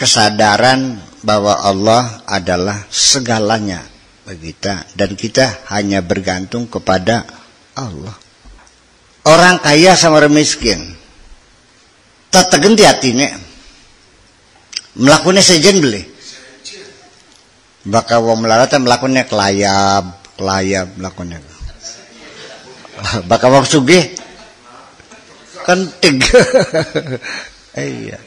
[0.00, 3.84] kesadaran bahwa Allah adalah segalanya
[4.24, 7.28] bagi kita dan kita hanya bergantung kepada
[7.76, 8.16] Allah.
[9.28, 10.80] Orang kaya sama orang miskin
[12.32, 13.28] tak terganti hatinya
[14.96, 16.11] melakukannya sejen beli
[17.82, 20.04] bakal wong melarat melakukannya kelayap
[20.38, 21.38] kelayap melakukannya.
[23.26, 24.04] Bakal wong sugih
[26.02, 26.38] tiga
[27.78, 28.18] iya.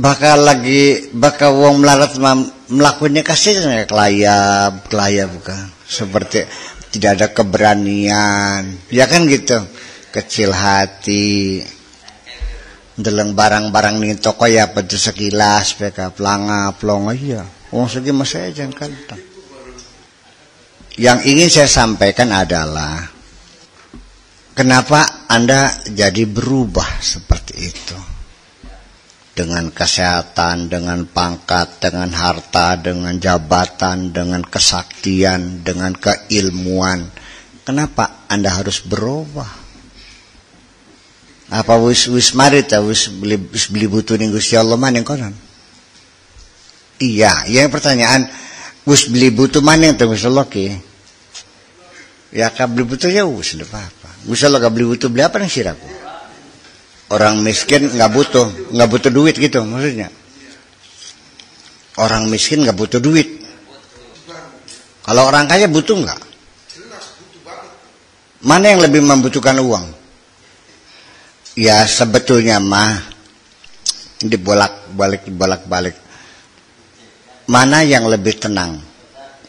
[0.00, 2.16] Bakal lagi bakal wong melarat
[2.72, 5.64] melakukannya kasih kelayap kelayap bukan?
[5.84, 6.48] Seperti
[6.96, 8.62] tidak ada keberanian.
[8.88, 9.60] Ya kan gitu?
[10.10, 11.60] Kecil hati.
[13.00, 18.74] Deleng barang-barang nih toko ya pada sekilas mereka pelanga pelongo iya wong segi masa jangan
[18.74, 19.22] kantong
[21.00, 23.06] yang ingin saya sampaikan adalah
[24.52, 27.98] kenapa anda jadi berubah seperti itu
[29.40, 37.08] dengan kesehatan, dengan pangkat, dengan harta, dengan jabatan, dengan kesaktian, dengan keilmuan.
[37.64, 39.48] Kenapa Anda harus berubah?
[41.50, 45.02] Apa wis wis mari ta wis beli wis beli butuh ning Gusti Allah maning.
[47.00, 48.28] Iya, yang pertanyaan
[48.84, 50.68] wis beli butuh maning ta Gusti Allah ki?
[52.36, 54.28] Ya ka beli butuh ya wis apa-apa.
[54.28, 55.88] Gusti Allah ka beli butuh beli apa nang siraku?
[57.08, 60.12] Orang miskin nggak butuh, nggak butuh duit gitu maksudnya.
[61.96, 63.40] Orang miskin nggak butuh duit.
[65.00, 66.20] Kalau orang kaya butuh nggak?
[68.44, 69.88] Mana yang lebih membutuhkan uang?
[71.56, 72.92] Ya sebetulnya mah
[74.20, 76.09] dibolak-balik bolak-balik.
[77.50, 78.78] Mana yang lebih tenang?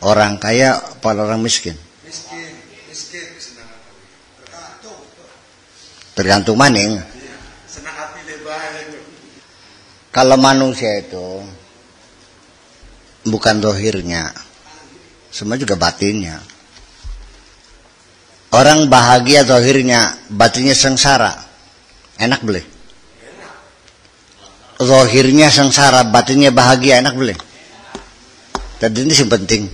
[0.01, 1.77] Orang kaya atau orang miskin?
[6.17, 6.57] Tergantung.
[6.57, 6.97] Maning.
[10.09, 11.45] Kalau manusia itu
[13.29, 14.33] bukan dohirnya,
[15.29, 16.41] semua juga batinnya.
[18.51, 21.37] Orang bahagia zahirnya, batinnya sengsara.
[22.17, 22.65] Enak boleh?
[24.81, 27.50] Zahirnya sengsara, batinnya bahagia, enak boleh?
[28.81, 29.69] Tadi ini yang penting.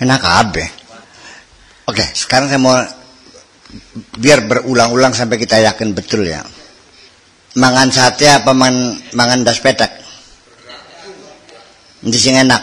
[0.00, 0.64] Enak abe.
[1.84, 2.72] Oke, sekarang saya mau
[4.16, 6.40] biar berulang-ulang sampai kita yakin betul ya.
[7.60, 9.92] Mangan sate apa man, mangan das petak?
[12.08, 12.62] Ini sing enak.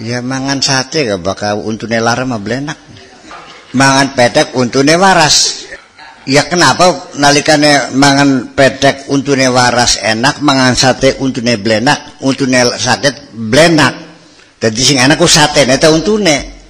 [0.00, 2.78] Ya mangan sate gak bakal untune larang mah belenak.
[3.74, 5.59] Mangan pedek untune waras.
[6.28, 13.94] Ya kenapa nalikane mangan pedek untune waras enak, mangan sate untune belenak, untune sakit belenak.
[14.60, 16.60] Jadi sing enak ku sate neta untune.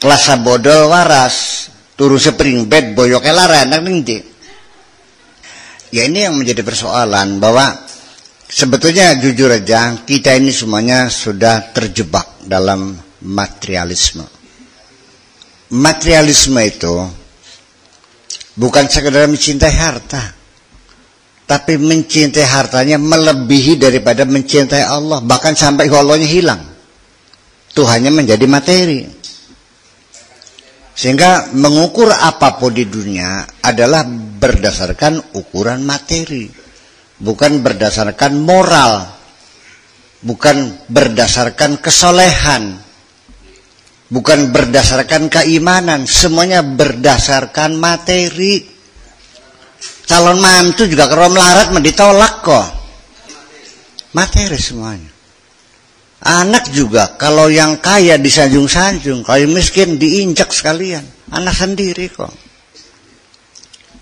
[0.00, 4.16] Kelas bodol waras, turu spring bed boyoknya lara enak nanti.
[5.92, 7.68] Ya ini yang menjadi persoalan bahwa
[8.52, 12.92] Sebetulnya jujur aja kita ini semuanya sudah terjebak dalam
[13.24, 14.28] materialisme.
[15.72, 16.92] Materialisme itu
[18.58, 20.22] bukan sekedar mencintai harta,
[21.44, 26.62] tapi mencintai hartanya melebihi daripada mencintai Allah, bahkan sampai Allahnya hilang.
[27.72, 29.00] Tuhannya menjadi materi.
[30.92, 36.62] Sehingga mengukur apa pun di dunia adalah berdasarkan ukuran materi
[37.22, 39.06] bukan berdasarkan moral,
[40.26, 42.81] bukan berdasarkan kesolehan,
[44.12, 48.60] bukan berdasarkan keimanan, semuanya berdasarkan materi.
[50.04, 52.68] Calon mantu juga kalau melarat ditolak kok.
[54.12, 55.08] Materi semuanya.
[56.22, 61.02] Anak juga kalau yang kaya disanjung-sanjung, kalau yang miskin diinjak sekalian.
[61.32, 62.30] Anak sendiri kok.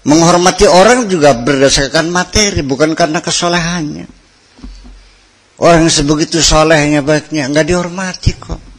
[0.04, 4.08] Menghormati orang juga berdasarkan materi, bukan karena kesolehannya.
[5.60, 8.69] Orang sebegitu solehnya baiknya, nggak dihormati kok.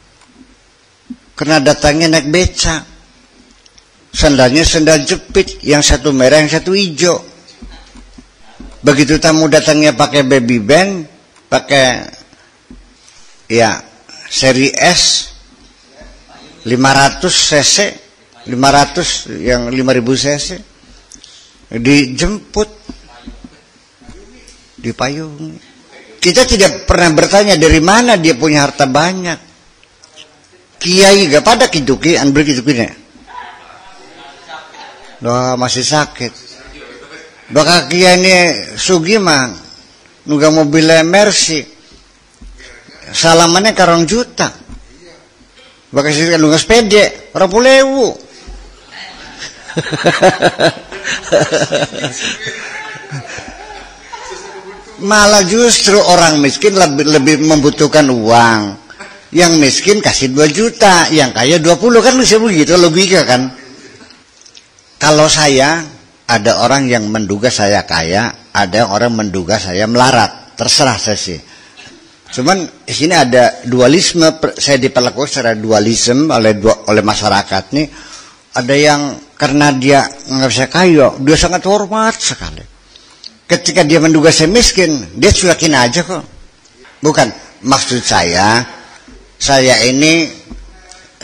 [1.41, 2.85] Karena datangnya naik beca.
[4.13, 7.17] Sandalnya sandal jepit, yang satu merah, yang satu hijau.
[8.85, 11.09] Begitu tamu datangnya pakai baby band,
[11.49, 12.05] pakai
[13.49, 13.81] ya
[14.29, 15.33] seri S
[16.61, 17.75] 500 cc,
[18.45, 20.47] 500 yang 5000 cc
[21.81, 22.69] dijemput
[24.81, 25.57] dipayung
[26.21, 29.50] kita tidak pernah bertanya dari mana dia punya harta banyak
[30.81, 32.89] kiai gak pada kiduki ambil kidukinya
[35.21, 36.33] Doa masih sakit.
[37.53, 39.53] Bakal kiai ini sugi mang.
[40.25, 41.61] Nuga mobil mercy
[43.13, 44.49] salamannya karong juta.
[45.93, 48.15] Bakal sih kan sepede orang pulewu
[55.01, 58.77] Malah justru orang miskin lebih, lebih membutuhkan uang.
[59.31, 63.47] Yang miskin kasih 2 juta, yang kaya 20 kan bisa begitu logika kan.
[64.99, 65.87] Kalau saya
[66.27, 71.39] ada orang yang menduga saya kaya, ada orang menduga saya melarat, terserah saya sih.
[72.31, 76.55] Cuman di sini ada dualisme, saya diperlakukan secara dualisme oleh
[76.87, 77.87] oleh masyarakat nih.
[78.51, 79.01] Ada yang
[79.35, 82.63] karena dia nggak bisa kaya, dia sangat hormat sekali.
[83.47, 86.23] Ketika dia menduga saya miskin, dia cuekin aja kok.
[87.03, 87.27] Bukan,
[87.67, 88.63] maksud saya,
[89.41, 90.29] saya ini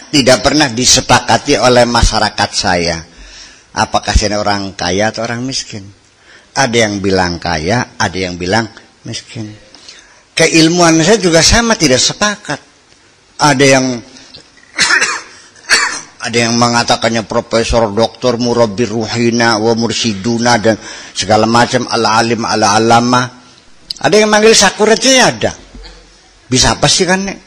[0.10, 2.98] tidak pernah disepakati oleh masyarakat saya.
[3.78, 5.86] Apakah saya orang kaya atau orang miskin?
[6.58, 8.66] Ada yang bilang kaya, ada yang bilang
[9.06, 9.54] miskin.
[10.34, 12.58] Keilmuan saya juga sama tidak sepakat.
[13.38, 13.86] Ada yang
[16.26, 20.74] ada yang mengatakannya profesor, doktor, murabbi ruhina, wa mursiduna dan
[21.14, 23.22] segala macam ala alim ala alama.
[24.02, 25.52] Ada yang manggil sakuratnya ya ada.
[26.50, 27.46] Bisa apa sih kan?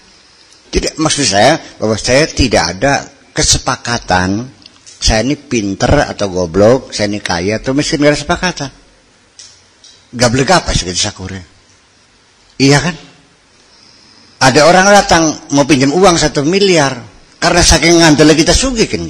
[0.71, 3.03] Tidak maksud saya bahwa saya tidak ada
[3.35, 4.59] kesepakatan
[5.01, 8.71] Saya ini pinter atau goblok, saya ini kaya atau miskin gak ada sepakatan.
[10.12, 11.41] Gak boleh apa sih sakure.
[12.61, 12.93] Iya kan?
[14.45, 15.25] Ada orang datang
[15.57, 17.01] mau pinjam uang satu miliar
[17.41, 19.09] karena saking ngandel kita sugih kan.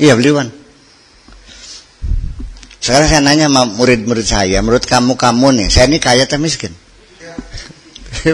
[0.00, 0.48] Iya beliwan.
[2.80, 6.74] Sekarang saya nanya sama murid-murid saya, menurut kamu kamu nih, saya ini kaya atau miskin?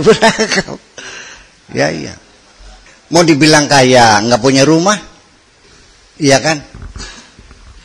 [1.79, 2.15] ya iya.
[3.09, 4.97] Mau dibilang kaya, nggak punya rumah,
[6.21, 6.61] iya kan?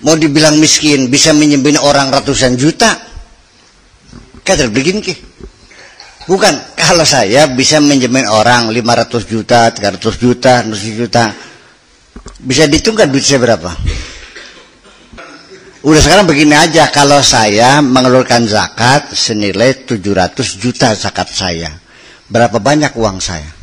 [0.03, 2.91] Mau dibilang miskin, bisa menyembin orang ratusan juta,
[4.43, 5.15] kayak begini ki.
[6.27, 11.23] Bukan, kalau saya bisa menjamin orang 500 juta, 300 juta, 100 juta,
[12.43, 13.71] bisa dihitung kan duit saya berapa?
[15.83, 21.75] Udah sekarang begini aja, kalau saya mengeluarkan zakat senilai 700 juta zakat saya.
[22.27, 23.62] Berapa banyak uang saya?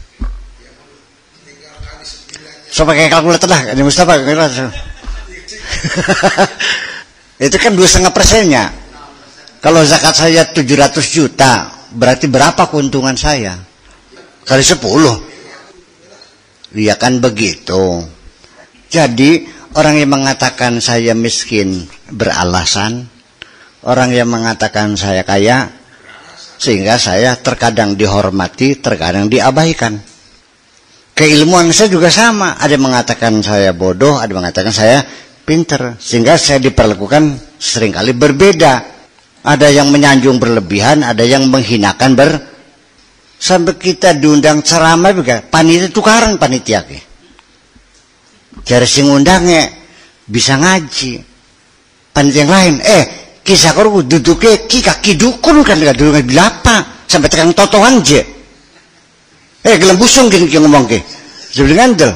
[2.71, 4.15] So pakai kalkulator lah, ini Mustafa
[7.41, 8.71] Itu kan dua setengah persennya.
[9.61, 13.59] Kalau zakat saya 700 juta, berarti berapa keuntungan saya?
[14.47, 14.81] Kali 10.
[16.79, 18.07] Iya kan begitu.
[18.89, 23.07] Jadi Orang yang mengatakan saya miskin beralasan,
[23.87, 25.71] orang yang mengatakan saya kaya
[26.59, 30.03] sehingga saya terkadang dihormati, terkadang diabaikan.
[31.21, 35.05] Keilmuan saya juga sama, ada yang mengatakan saya bodoh, ada yang mengatakan saya
[35.45, 38.89] pinter, sehingga saya diperlakukan sering kali berbeda.
[39.45, 42.41] Ada yang menyanjung berlebihan, ada yang menghinakan ber
[43.37, 47.01] sampai kita diundang ceramah juga panitia tukaran panitia ke
[48.61, 49.65] Jari sing undangnya
[50.25, 51.21] bisa ngaji.
[52.17, 53.05] Panitia yang lain, eh
[53.45, 58.40] kisah kau duduknya ki kaki dukun kan gak duduk bilapa sampai tekan totohan je.
[59.61, 61.01] Eh gelem busung gini ngomong ke.
[61.53, 62.13] Jadi ngandel.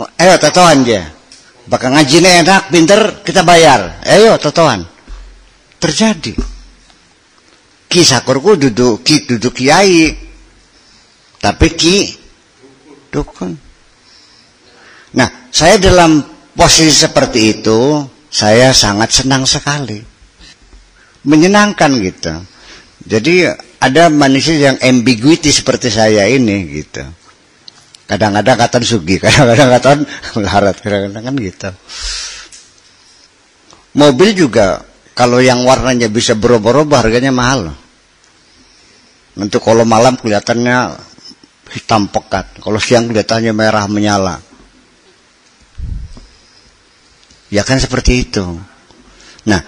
[0.00, 1.00] Oh, ayo totohan je.
[1.68, 4.00] Bakal ngaji enak, pinter, kita bayar.
[4.08, 4.86] Ayo totohan.
[5.76, 6.34] Terjadi.
[7.90, 10.14] Kisah korku duduk ki duduk kiai.
[11.40, 11.96] Tapi ki
[13.10, 13.52] dukun.
[15.10, 16.22] Nah, saya dalam
[16.54, 19.98] posisi seperti itu, saya sangat senang sekali.
[21.26, 22.34] Menyenangkan gitu.
[23.00, 23.48] Jadi
[23.80, 27.00] ada manusia yang ambiguity seperti saya ini gitu.
[28.10, 29.90] Kadang-kadang kata sugi, kadang-kadang kata
[30.34, 31.70] melarat, kadang-kadang kan gitu.
[33.94, 34.82] Mobil juga
[35.14, 37.70] kalau yang warnanya bisa berubah-ubah harganya mahal.
[39.38, 40.98] Nanti kalau malam kelihatannya
[41.70, 44.42] hitam pekat, kalau siang kelihatannya merah menyala.
[47.50, 48.42] Ya kan seperti itu.
[49.46, 49.60] Nah,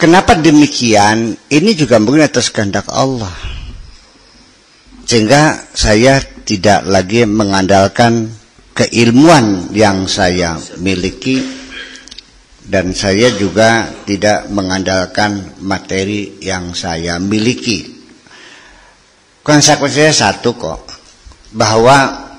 [0.00, 1.36] kenapa demikian?
[1.46, 3.30] Ini juga mungkin atas kehendak Allah.
[5.04, 8.32] Sehingga saya tidak lagi mengandalkan
[8.72, 11.60] keilmuan yang saya miliki
[12.64, 18.00] dan saya juga tidak mengandalkan materi yang saya miliki.
[19.42, 20.80] Konsekuensinya satu kok,
[21.50, 22.30] bahwa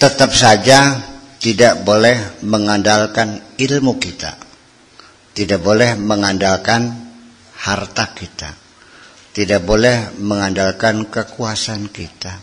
[0.00, 0.96] tetap saja
[1.36, 4.49] tidak boleh mengandalkan ilmu kita.
[5.30, 6.90] Tidak boleh mengandalkan
[7.60, 8.50] harta kita.
[9.30, 12.34] Tidak boleh mengandalkan kekuasaan kita.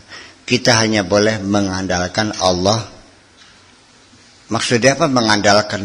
[0.48, 2.80] Kita hanya boleh mengandalkan Allah.
[4.48, 5.84] Maksudnya apa mengandalkan?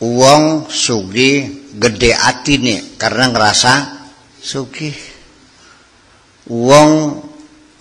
[0.00, 1.44] Uang sugi
[1.76, 3.72] gede hati nih karena ngerasa
[4.40, 4.88] sugi.
[6.48, 6.90] Uang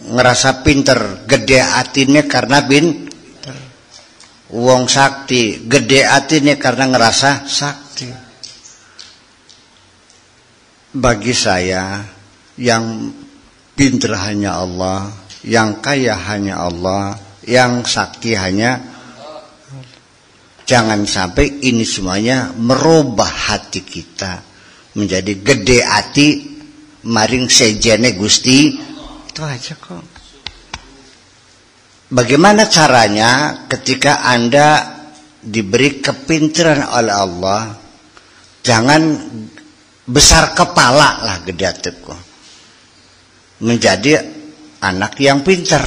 [0.03, 3.07] ngerasa pinter gede hatinya karena bin
[4.51, 7.47] wong sakti gede hatinya karena ngerasa
[7.93, 8.09] sakti
[10.97, 12.01] bagi saya
[12.57, 13.13] yang
[13.77, 15.13] pinter hanya Allah
[15.45, 17.13] yang kaya hanya Allah
[17.45, 18.81] yang sakti hanya
[20.65, 24.41] jangan sampai ini semuanya merubah hati kita
[24.97, 26.29] menjadi gede hati
[27.05, 28.79] maring sejene gusti.
[29.27, 30.05] Itu aja kok.
[32.13, 34.85] Bagaimana caranya ketika Anda
[35.43, 37.82] diberi kepintaran oleh Allah,
[38.63, 39.19] jangan
[40.07, 42.15] besar kepala lah gede hatiku.
[43.63, 44.17] Menjadi
[44.81, 45.83] anak yang pintar.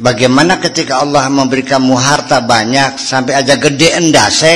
[0.00, 4.54] Bagaimana ketika Allah memberi kamu harta banyak sampai aja gede endase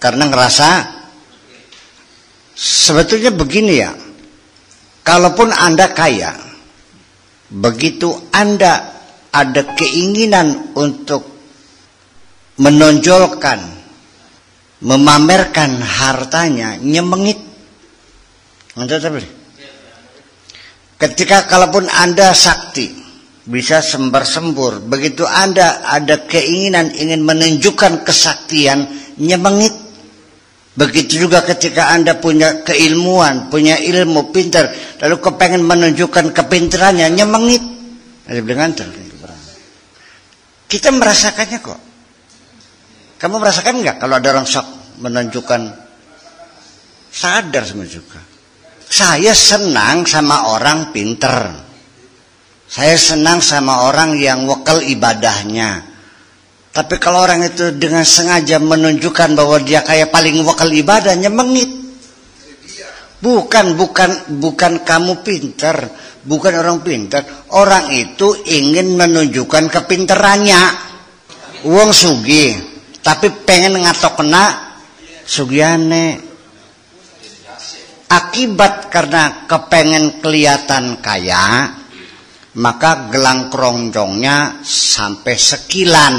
[0.00, 0.68] karena ngerasa
[2.56, 3.92] sebetulnya begini ya.
[5.04, 6.34] Kalaupun Anda kaya,
[7.52, 8.96] begitu Anda
[9.30, 11.22] ada keinginan untuk
[12.56, 13.75] menonjolkan,
[14.80, 17.40] memamerkan hartanya, nyemengit.
[20.96, 22.92] Ketika kalaupun Anda sakti,
[23.46, 24.84] bisa sembar-sembur.
[24.84, 29.72] Begitu Anda ada keinginan ingin menunjukkan kesaktian, nyemengit.
[30.76, 34.68] Begitu juga ketika Anda punya keilmuan, punya ilmu, pintar,
[35.00, 37.64] lalu kepengen menunjukkan kepintarannya, nyemengit.
[40.68, 41.80] Kita merasakannya kok.
[43.16, 44.66] Kamu merasakan nggak kalau ada orang sok
[45.00, 45.60] menunjukkan
[47.08, 48.20] sadar semua juga.
[48.86, 51.64] Saya senang sama orang pinter.
[52.66, 55.96] Saya senang sama orang yang wakil ibadahnya.
[56.76, 61.72] Tapi kalau orang itu dengan sengaja menunjukkan bahwa dia kayak paling wakil ibadahnya mengit.
[63.16, 65.88] Bukan, bukan, bukan kamu pintar,
[66.28, 67.24] bukan orang pintar.
[67.56, 70.84] Orang itu ingin menunjukkan kepinterannya.
[71.64, 72.75] Uang sugi,
[73.06, 74.74] tapi pengen ngatok kena
[75.22, 76.26] sugiane.
[78.06, 81.74] Akibat karena kepengen kelihatan kaya,
[82.58, 86.14] maka gelang keroncongnya sampai sekilan.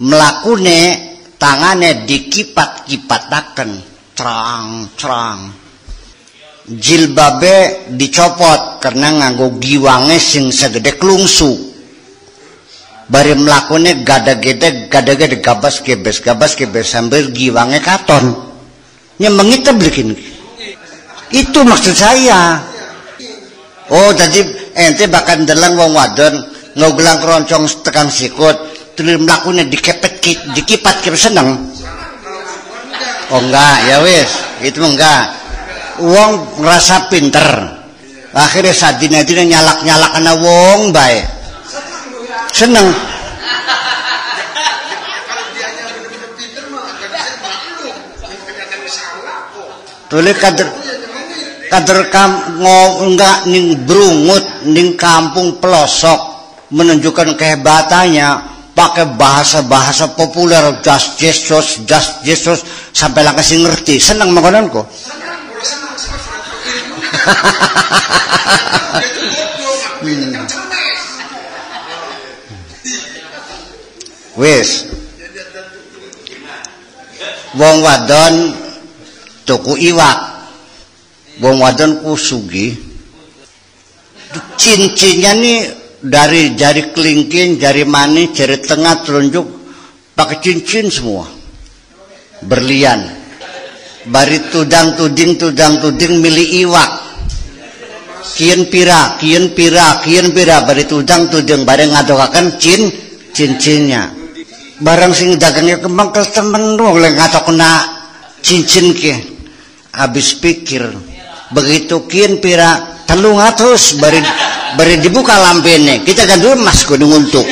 [0.00, 0.80] Melakune
[1.40, 3.70] tangannya dikipat-kipataken
[4.16, 5.40] cerang-cerang
[6.68, 11.69] jilbabe dicopot karena nganggo giwange sing segede klungsu
[13.10, 18.38] bari melakune gada-gede gada-gede gabas gebes gabas gebes sambil giwange katon.
[19.20, 20.14] Nyemengita belikin
[21.34, 22.62] itu maksud saya.
[23.90, 24.40] Oh tadi
[24.78, 26.34] ente bahkan delang wong wadon
[26.78, 28.54] ngogelang keroncong tekan sikut
[28.94, 30.22] tulir melakunya dikepet
[30.54, 31.58] dikipat kira seneng.
[33.34, 33.76] Oh enggak.
[33.90, 34.30] Ya wis
[34.62, 35.34] itu enggak.
[35.98, 37.76] Wong ngerasa pinter.
[38.30, 41.39] Akhirnya saat dina dina nyalak nyalak kena wong baik
[42.52, 42.88] seneng.
[50.10, 50.66] Tulis kader
[51.70, 52.30] kader kam
[53.06, 56.42] enggak ning berungut ning kampung pelosok.
[56.70, 58.28] Menunjukkan kehebatannya
[58.78, 62.62] pakai bahasa-bahasa populer just Jesus just Jesus
[62.94, 63.98] sampai lah kasih ngerti.
[63.98, 64.86] Senang makanan kok
[70.02, 70.59] hmm.
[74.40, 74.88] Wis.
[77.60, 78.56] Wong wadon
[79.44, 80.18] tuku iwak.
[81.44, 82.90] Wong wadon kusugi
[84.60, 85.58] cincinnya nih
[86.00, 89.46] dari jari kelingking, jari manis, jari tengah, telunjuk
[90.14, 91.26] pakai cincin semua.
[92.44, 93.20] Berlian.
[94.00, 97.12] Bari tudang tuding tudang tuding mili iwak.
[98.36, 100.64] Kian pira kian pira kian pira.
[100.64, 102.88] Bari tudang tuding bari ngadokakan cin
[103.36, 104.19] cincinnya
[104.80, 107.84] barang sing dagangnya kembang ke temen dong ngatok kena
[108.40, 109.12] cincin ke
[109.92, 110.88] habis pikir
[111.52, 114.22] begitu kian pira telung atus beri
[114.78, 116.06] beri dibuka lampene.
[116.06, 117.42] Kita kan dulu mas gunung untuk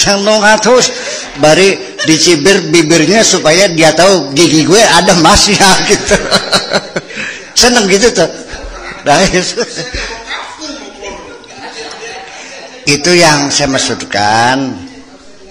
[0.00, 0.94] telung atus
[1.42, 1.74] bari
[2.06, 6.16] dicibir bibirnya supaya dia tahu gigi gue ada masnya gitu.
[7.58, 8.30] Seneng gitu tuh
[12.90, 14.88] itu yang saya maksudkan.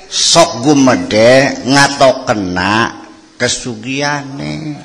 [0.10, 3.06] Sok gumede ngato kena
[3.38, 4.76] kesugiane.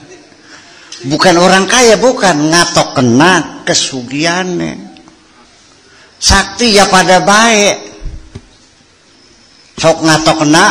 [1.09, 2.53] Bukan orang kaya bukan.
[2.53, 4.73] Ngato kena kesugiane.
[6.21, 7.77] Sakti ya pada baik.
[9.81, 10.67] Sok ngato kena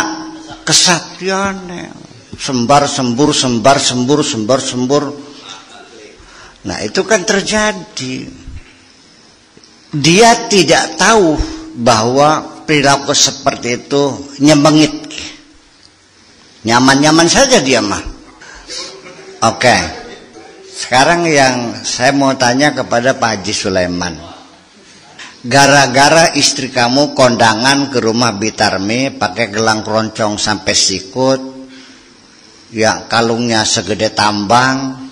[0.64, 1.90] kesaktiane.
[2.38, 5.04] Sembar sembur sembar sembur sembar sembur.
[6.64, 8.46] Nah itu kan terjadi.
[9.94, 11.38] Dia tidak tahu
[11.74, 14.04] bahwa perilaku seperti itu
[14.40, 14.94] nyemengit
[16.64, 18.02] nyaman-nyaman saja dia mah.
[19.44, 19.78] Oke.
[20.74, 24.16] Sekarang yang saya mau tanya kepada Pak Haji Sulaiman.
[25.44, 31.42] Gara-gara istri kamu kondangan ke rumah Bitarmi pakai gelang keroncong sampai sikut
[32.72, 35.04] ya kalungnya segede tambang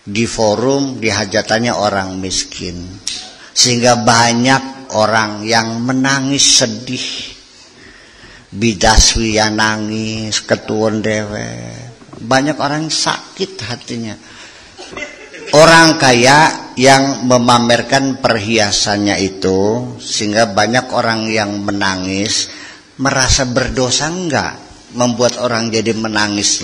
[0.00, 2.82] di forum dihajatannya orang miskin.
[3.52, 7.06] Sehingga banyak orang yang menangis sedih.
[8.50, 11.70] Bidaswi yang nangis ketuan dewe.
[12.18, 14.14] Banyak orang sakit hatinya.
[15.50, 22.50] Orang kaya yang memamerkan perhiasannya itu sehingga banyak orang yang menangis
[23.02, 24.54] merasa berdosa enggak
[24.94, 26.62] membuat orang jadi menangis?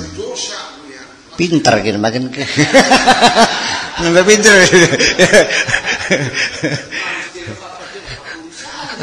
[1.35, 2.31] Pinter gitu makin
[3.97, 4.57] nggak pinter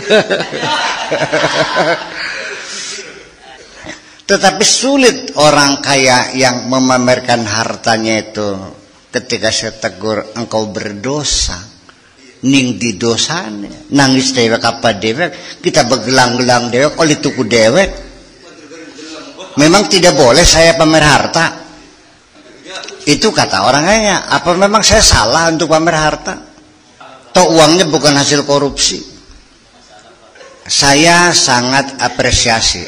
[4.24, 8.56] Tetapi sulit orang kaya yang memamerkan hartanya itu
[9.14, 11.70] ketika saya tegur engkau berdosa.
[12.44, 15.64] Ning di dosanya nangis dewek apa dewek?
[15.64, 17.90] Kita bergelang-gelang dewek oleh tuku dewek.
[19.56, 21.62] Memang tidak boleh saya pamer harta.
[23.08, 26.36] Itu kata orang kayaknya apa memang saya salah untuk pamer harta?
[27.32, 29.13] Toh uangnya bukan hasil korupsi
[30.68, 32.88] saya sangat apresiasi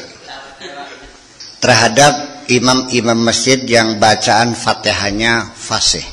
[1.60, 6.04] terhadap imam-imam masjid yang bacaan fatihahnya fasih.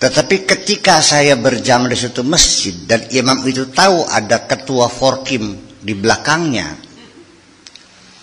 [0.00, 5.96] Tetapi ketika saya berjam di situ masjid dan imam itu tahu ada ketua forkim di
[5.96, 6.76] belakangnya,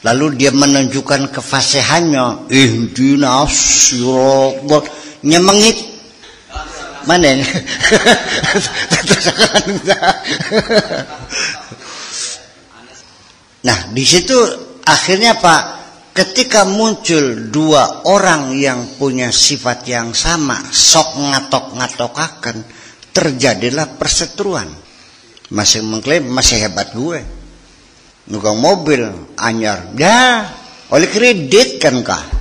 [0.05, 4.85] lalu dia menunjukkan kefasihannya, ihdina siratal
[5.25, 5.77] nyemengit
[7.07, 7.45] mana ini?
[13.67, 14.37] nah, di situ
[14.85, 15.63] akhirnya Pak,
[16.11, 22.63] ketika muncul dua orang yang punya sifat yang sama, sok ngatok-ngatokakan,
[23.15, 24.67] terjadilah perseteruan.
[25.51, 27.19] Masih mengklaim masih hebat gue.
[28.31, 29.03] Nugang mobil
[29.35, 29.91] anyar.
[29.99, 30.47] Ya,
[30.91, 32.40] oleh kredit kan kah?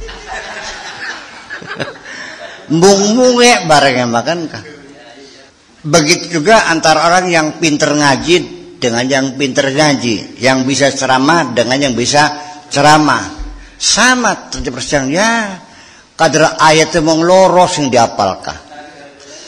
[2.70, 4.62] Mbung-mbunge barangnya makan kah?
[5.80, 8.36] Begitu juga antara orang yang pinter ngaji
[8.78, 12.30] dengan yang pinter ngaji, yang bisa ceramah dengan yang bisa
[12.70, 13.42] ceramah.
[13.80, 15.56] Sama terjadi persiang ya.
[16.14, 18.58] Kadar ayat mong loros yang diapalkah.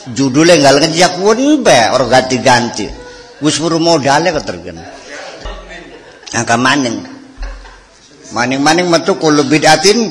[0.08, 2.88] Judulnya nggak ngejak pun be orang ganti-ganti.
[3.44, 4.80] Wis buru modalnya ketergen.
[6.32, 6.96] Angka maning.
[8.32, 10.08] Maning-maning metu kulo bidatin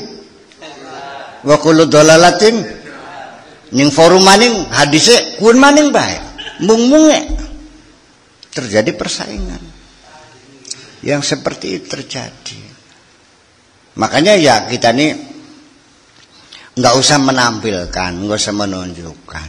[1.42, 2.81] wa kulo dolalatin
[3.72, 6.20] Ning forum maning hadise kun maning bae.
[6.64, 7.40] Mung-munge.
[8.52, 9.62] Terjadi persaingan.
[11.00, 12.60] Yang seperti itu terjadi.
[13.96, 15.12] Makanya ya kita ini
[16.72, 19.48] nggak usah menampilkan, nggak usah menunjukkan.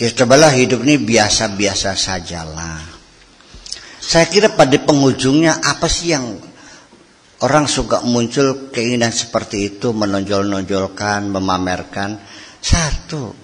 [0.00, 2.82] Ya cobalah hidup ini biasa-biasa sajalah.
[4.00, 6.40] Saya kira pada penghujungnya apa sih yang
[7.44, 12.16] orang suka muncul keinginan seperti itu menonjol-nonjolkan, memamerkan
[12.60, 13.34] satu,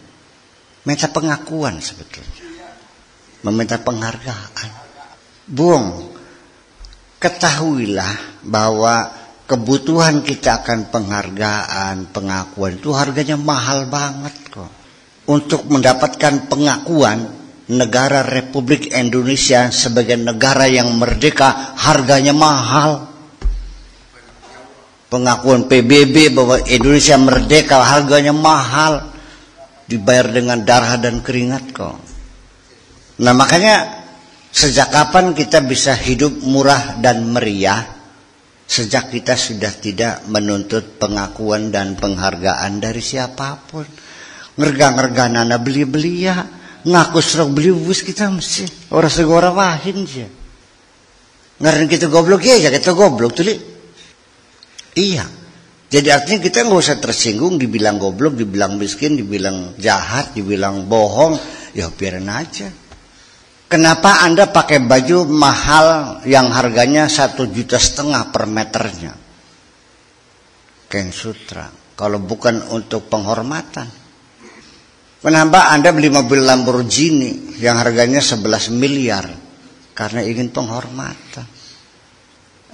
[0.84, 2.44] minta pengakuan sebetulnya.
[3.44, 4.70] Meminta penghargaan.
[5.46, 6.12] Bung,
[7.20, 9.10] ketahuilah bahwa
[9.46, 14.70] kebutuhan kita akan penghargaan, pengakuan itu harganya mahal banget kok.
[15.26, 17.34] Untuk mendapatkan pengakuan
[17.66, 23.15] negara Republik Indonesia sebagai negara yang merdeka harganya mahal.
[25.16, 29.16] Pengakuan PBB bahwa Indonesia merdeka harganya mahal.
[29.88, 31.96] Dibayar dengan darah dan keringat kok.
[33.24, 34.04] Nah makanya
[34.52, 37.80] sejak kapan kita bisa hidup murah dan meriah?
[38.68, 43.88] Sejak kita sudah tidak menuntut pengakuan dan penghargaan dari siapa pun.
[44.60, 46.44] Ngerga-ngerga nana beli-beli ya.
[46.84, 48.92] Ngaku serok beli bus kita mesti.
[48.92, 50.28] Orang segora wahin sih.
[51.56, 53.48] Ngarin kita goblok ya, kita goblok tuh
[54.96, 55.28] Iya.
[55.86, 61.38] Jadi artinya kita nggak usah tersinggung dibilang goblok, dibilang miskin, dibilang jahat, dibilang bohong,
[61.76, 62.66] ya biarin aja.
[63.66, 65.86] Kenapa Anda pakai baju mahal
[66.26, 69.14] yang harganya satu juta setengah per meternya?
[70.86, 71.66] Ken Sutra.
[71.96, 73.88] Kalau bukan untuk penghormatan.
[75.18, 79.26] Kenapa Anda beli mobil Lamborghini yang harganya 11 miliar?
[79.96, 81.55] Karena ingin penghormatan.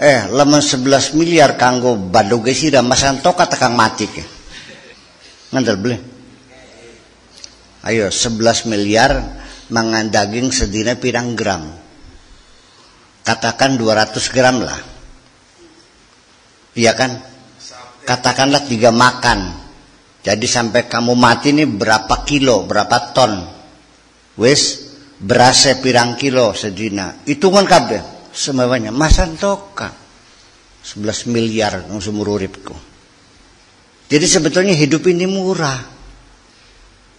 [0.02, 4.24] Eh, lamun 11 miliar kanggo badoge sira masanto kata kang mati ke.
[5.54, 5.94] Ngandel beli.
[7.86, 9.14] Ayo 11 miliar
[9.70, 11.70] mangan daging sedina pirang gram.
[13.22, 14.80] Katakan 200 gram lah.
[16.74, 17.22] Iya kan?
[18.02, 19.54] Katakanlah tiga makan.
[20.26, 23.38] Jadi sampai kamu mati ini berapa kilo, berapa ton.
[24.34, 24.82] Wis
[25.22, 27.22] berasa pirang kilo sedina.
[27.22, 29.92] Hitungan kabeh semuanya masan toka
[30.82, 32.74] 11 miliar seumur uripku.
[34.08, 35.78] Jadi sebetulnya hidup ini murah.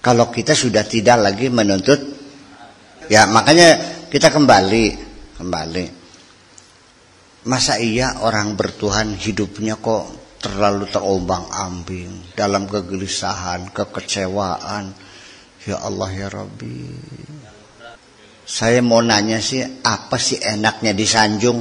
[0.04, 1.96] Kalau kita sudah tidak lagi menuntut
[3.08, 3.80] ya makanya
[4.12, 4.86] kita kembali
[5.40, 5.86] kembali.
[7.48, 14.92] Masa iya orang bertuhan hidupnya kok terlalu terombang ambing dalam kegelisahan kekecewaan?
[15.64, 16.84] Ya Allah ya Rabbi
[18.44, 21.60] saya mau nanya sih, apa sih enaknya di Sanjung?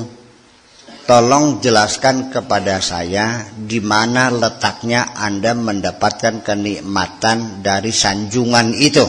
[1.03, 9.03] Tolong jelaskan kepada saya di mana letaknya Anda mendapatkan kenikmatan dari sanjungan itu.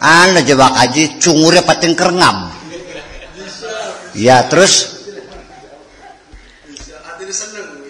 [0.00, 2.48] Anda jebak aja cungurnya pating kerengam.
[4.16, 4.94] Ya terus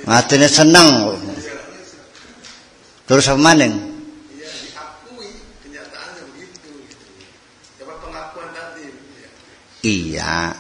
[0.04, 1.16] Hatinya seneng.
[3.08, 3.72] Terus apa maning?
[4.36, 5.28] Iya diakui
[5.64, 6.68] kenyataannya begitu.
[6.84, 7.00] Gitu.
[7.80, 8.84] Coba pengakuan tadi.
[9.20, 9.28] Ya.
[9.84, 10.56] Iya.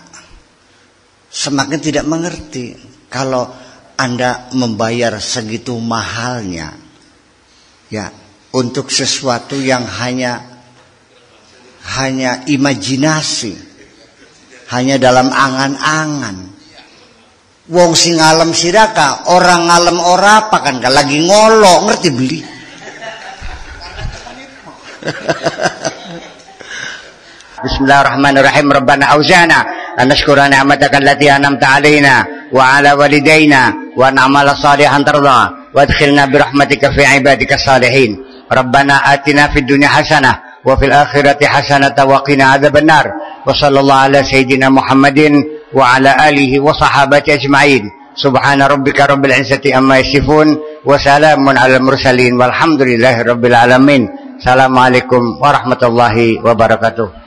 [1.32, 2.76] Semakin tidak mengerti
[3.08, 3.48] kalau
[3.96, 6.76] Anda membayar segitu mahalnya
[7.88, 8.12] ya
[8.54, 10.44] untuk sesuatu yang hanya
[11.84, 13.56] hanya imajinasi,
[14.72, 16.52] hanya dalam angan-angan.
[17.64, 22.40] Wong sing ngalem siraka, orang ngalem ora apa kan lagi ngolo, ngerti beli.
[27.63, 28.71] Bismillahirrahmanirrahim.
[28.71, 29.59] Rabbana auzana
[29.99, 32.13] an nashkura ni'mataka allati an'amta 'alaina
[32.55, 38.15] wa 'ala walidayna wa na'mala salihan tarda wa adkhilna bi rahmatika fi 'ibadika salihin.
[38.47, 43.05] Rabbana atina fid dunya hasanah wa fil akhirati hasanah wa qina adzabannar.
[43.43, 47.83] Wa sallallahu ala sayyidina Muhammadin وعلى آله وصحابته أجمعين
[48.17, 54.01] سبحان ربك رب العزة أما يصفون وسلام على المرسلين والحمد لله رب العالمين
[54.41, 57.22] السلام عليكم ورحمة الله وبركاته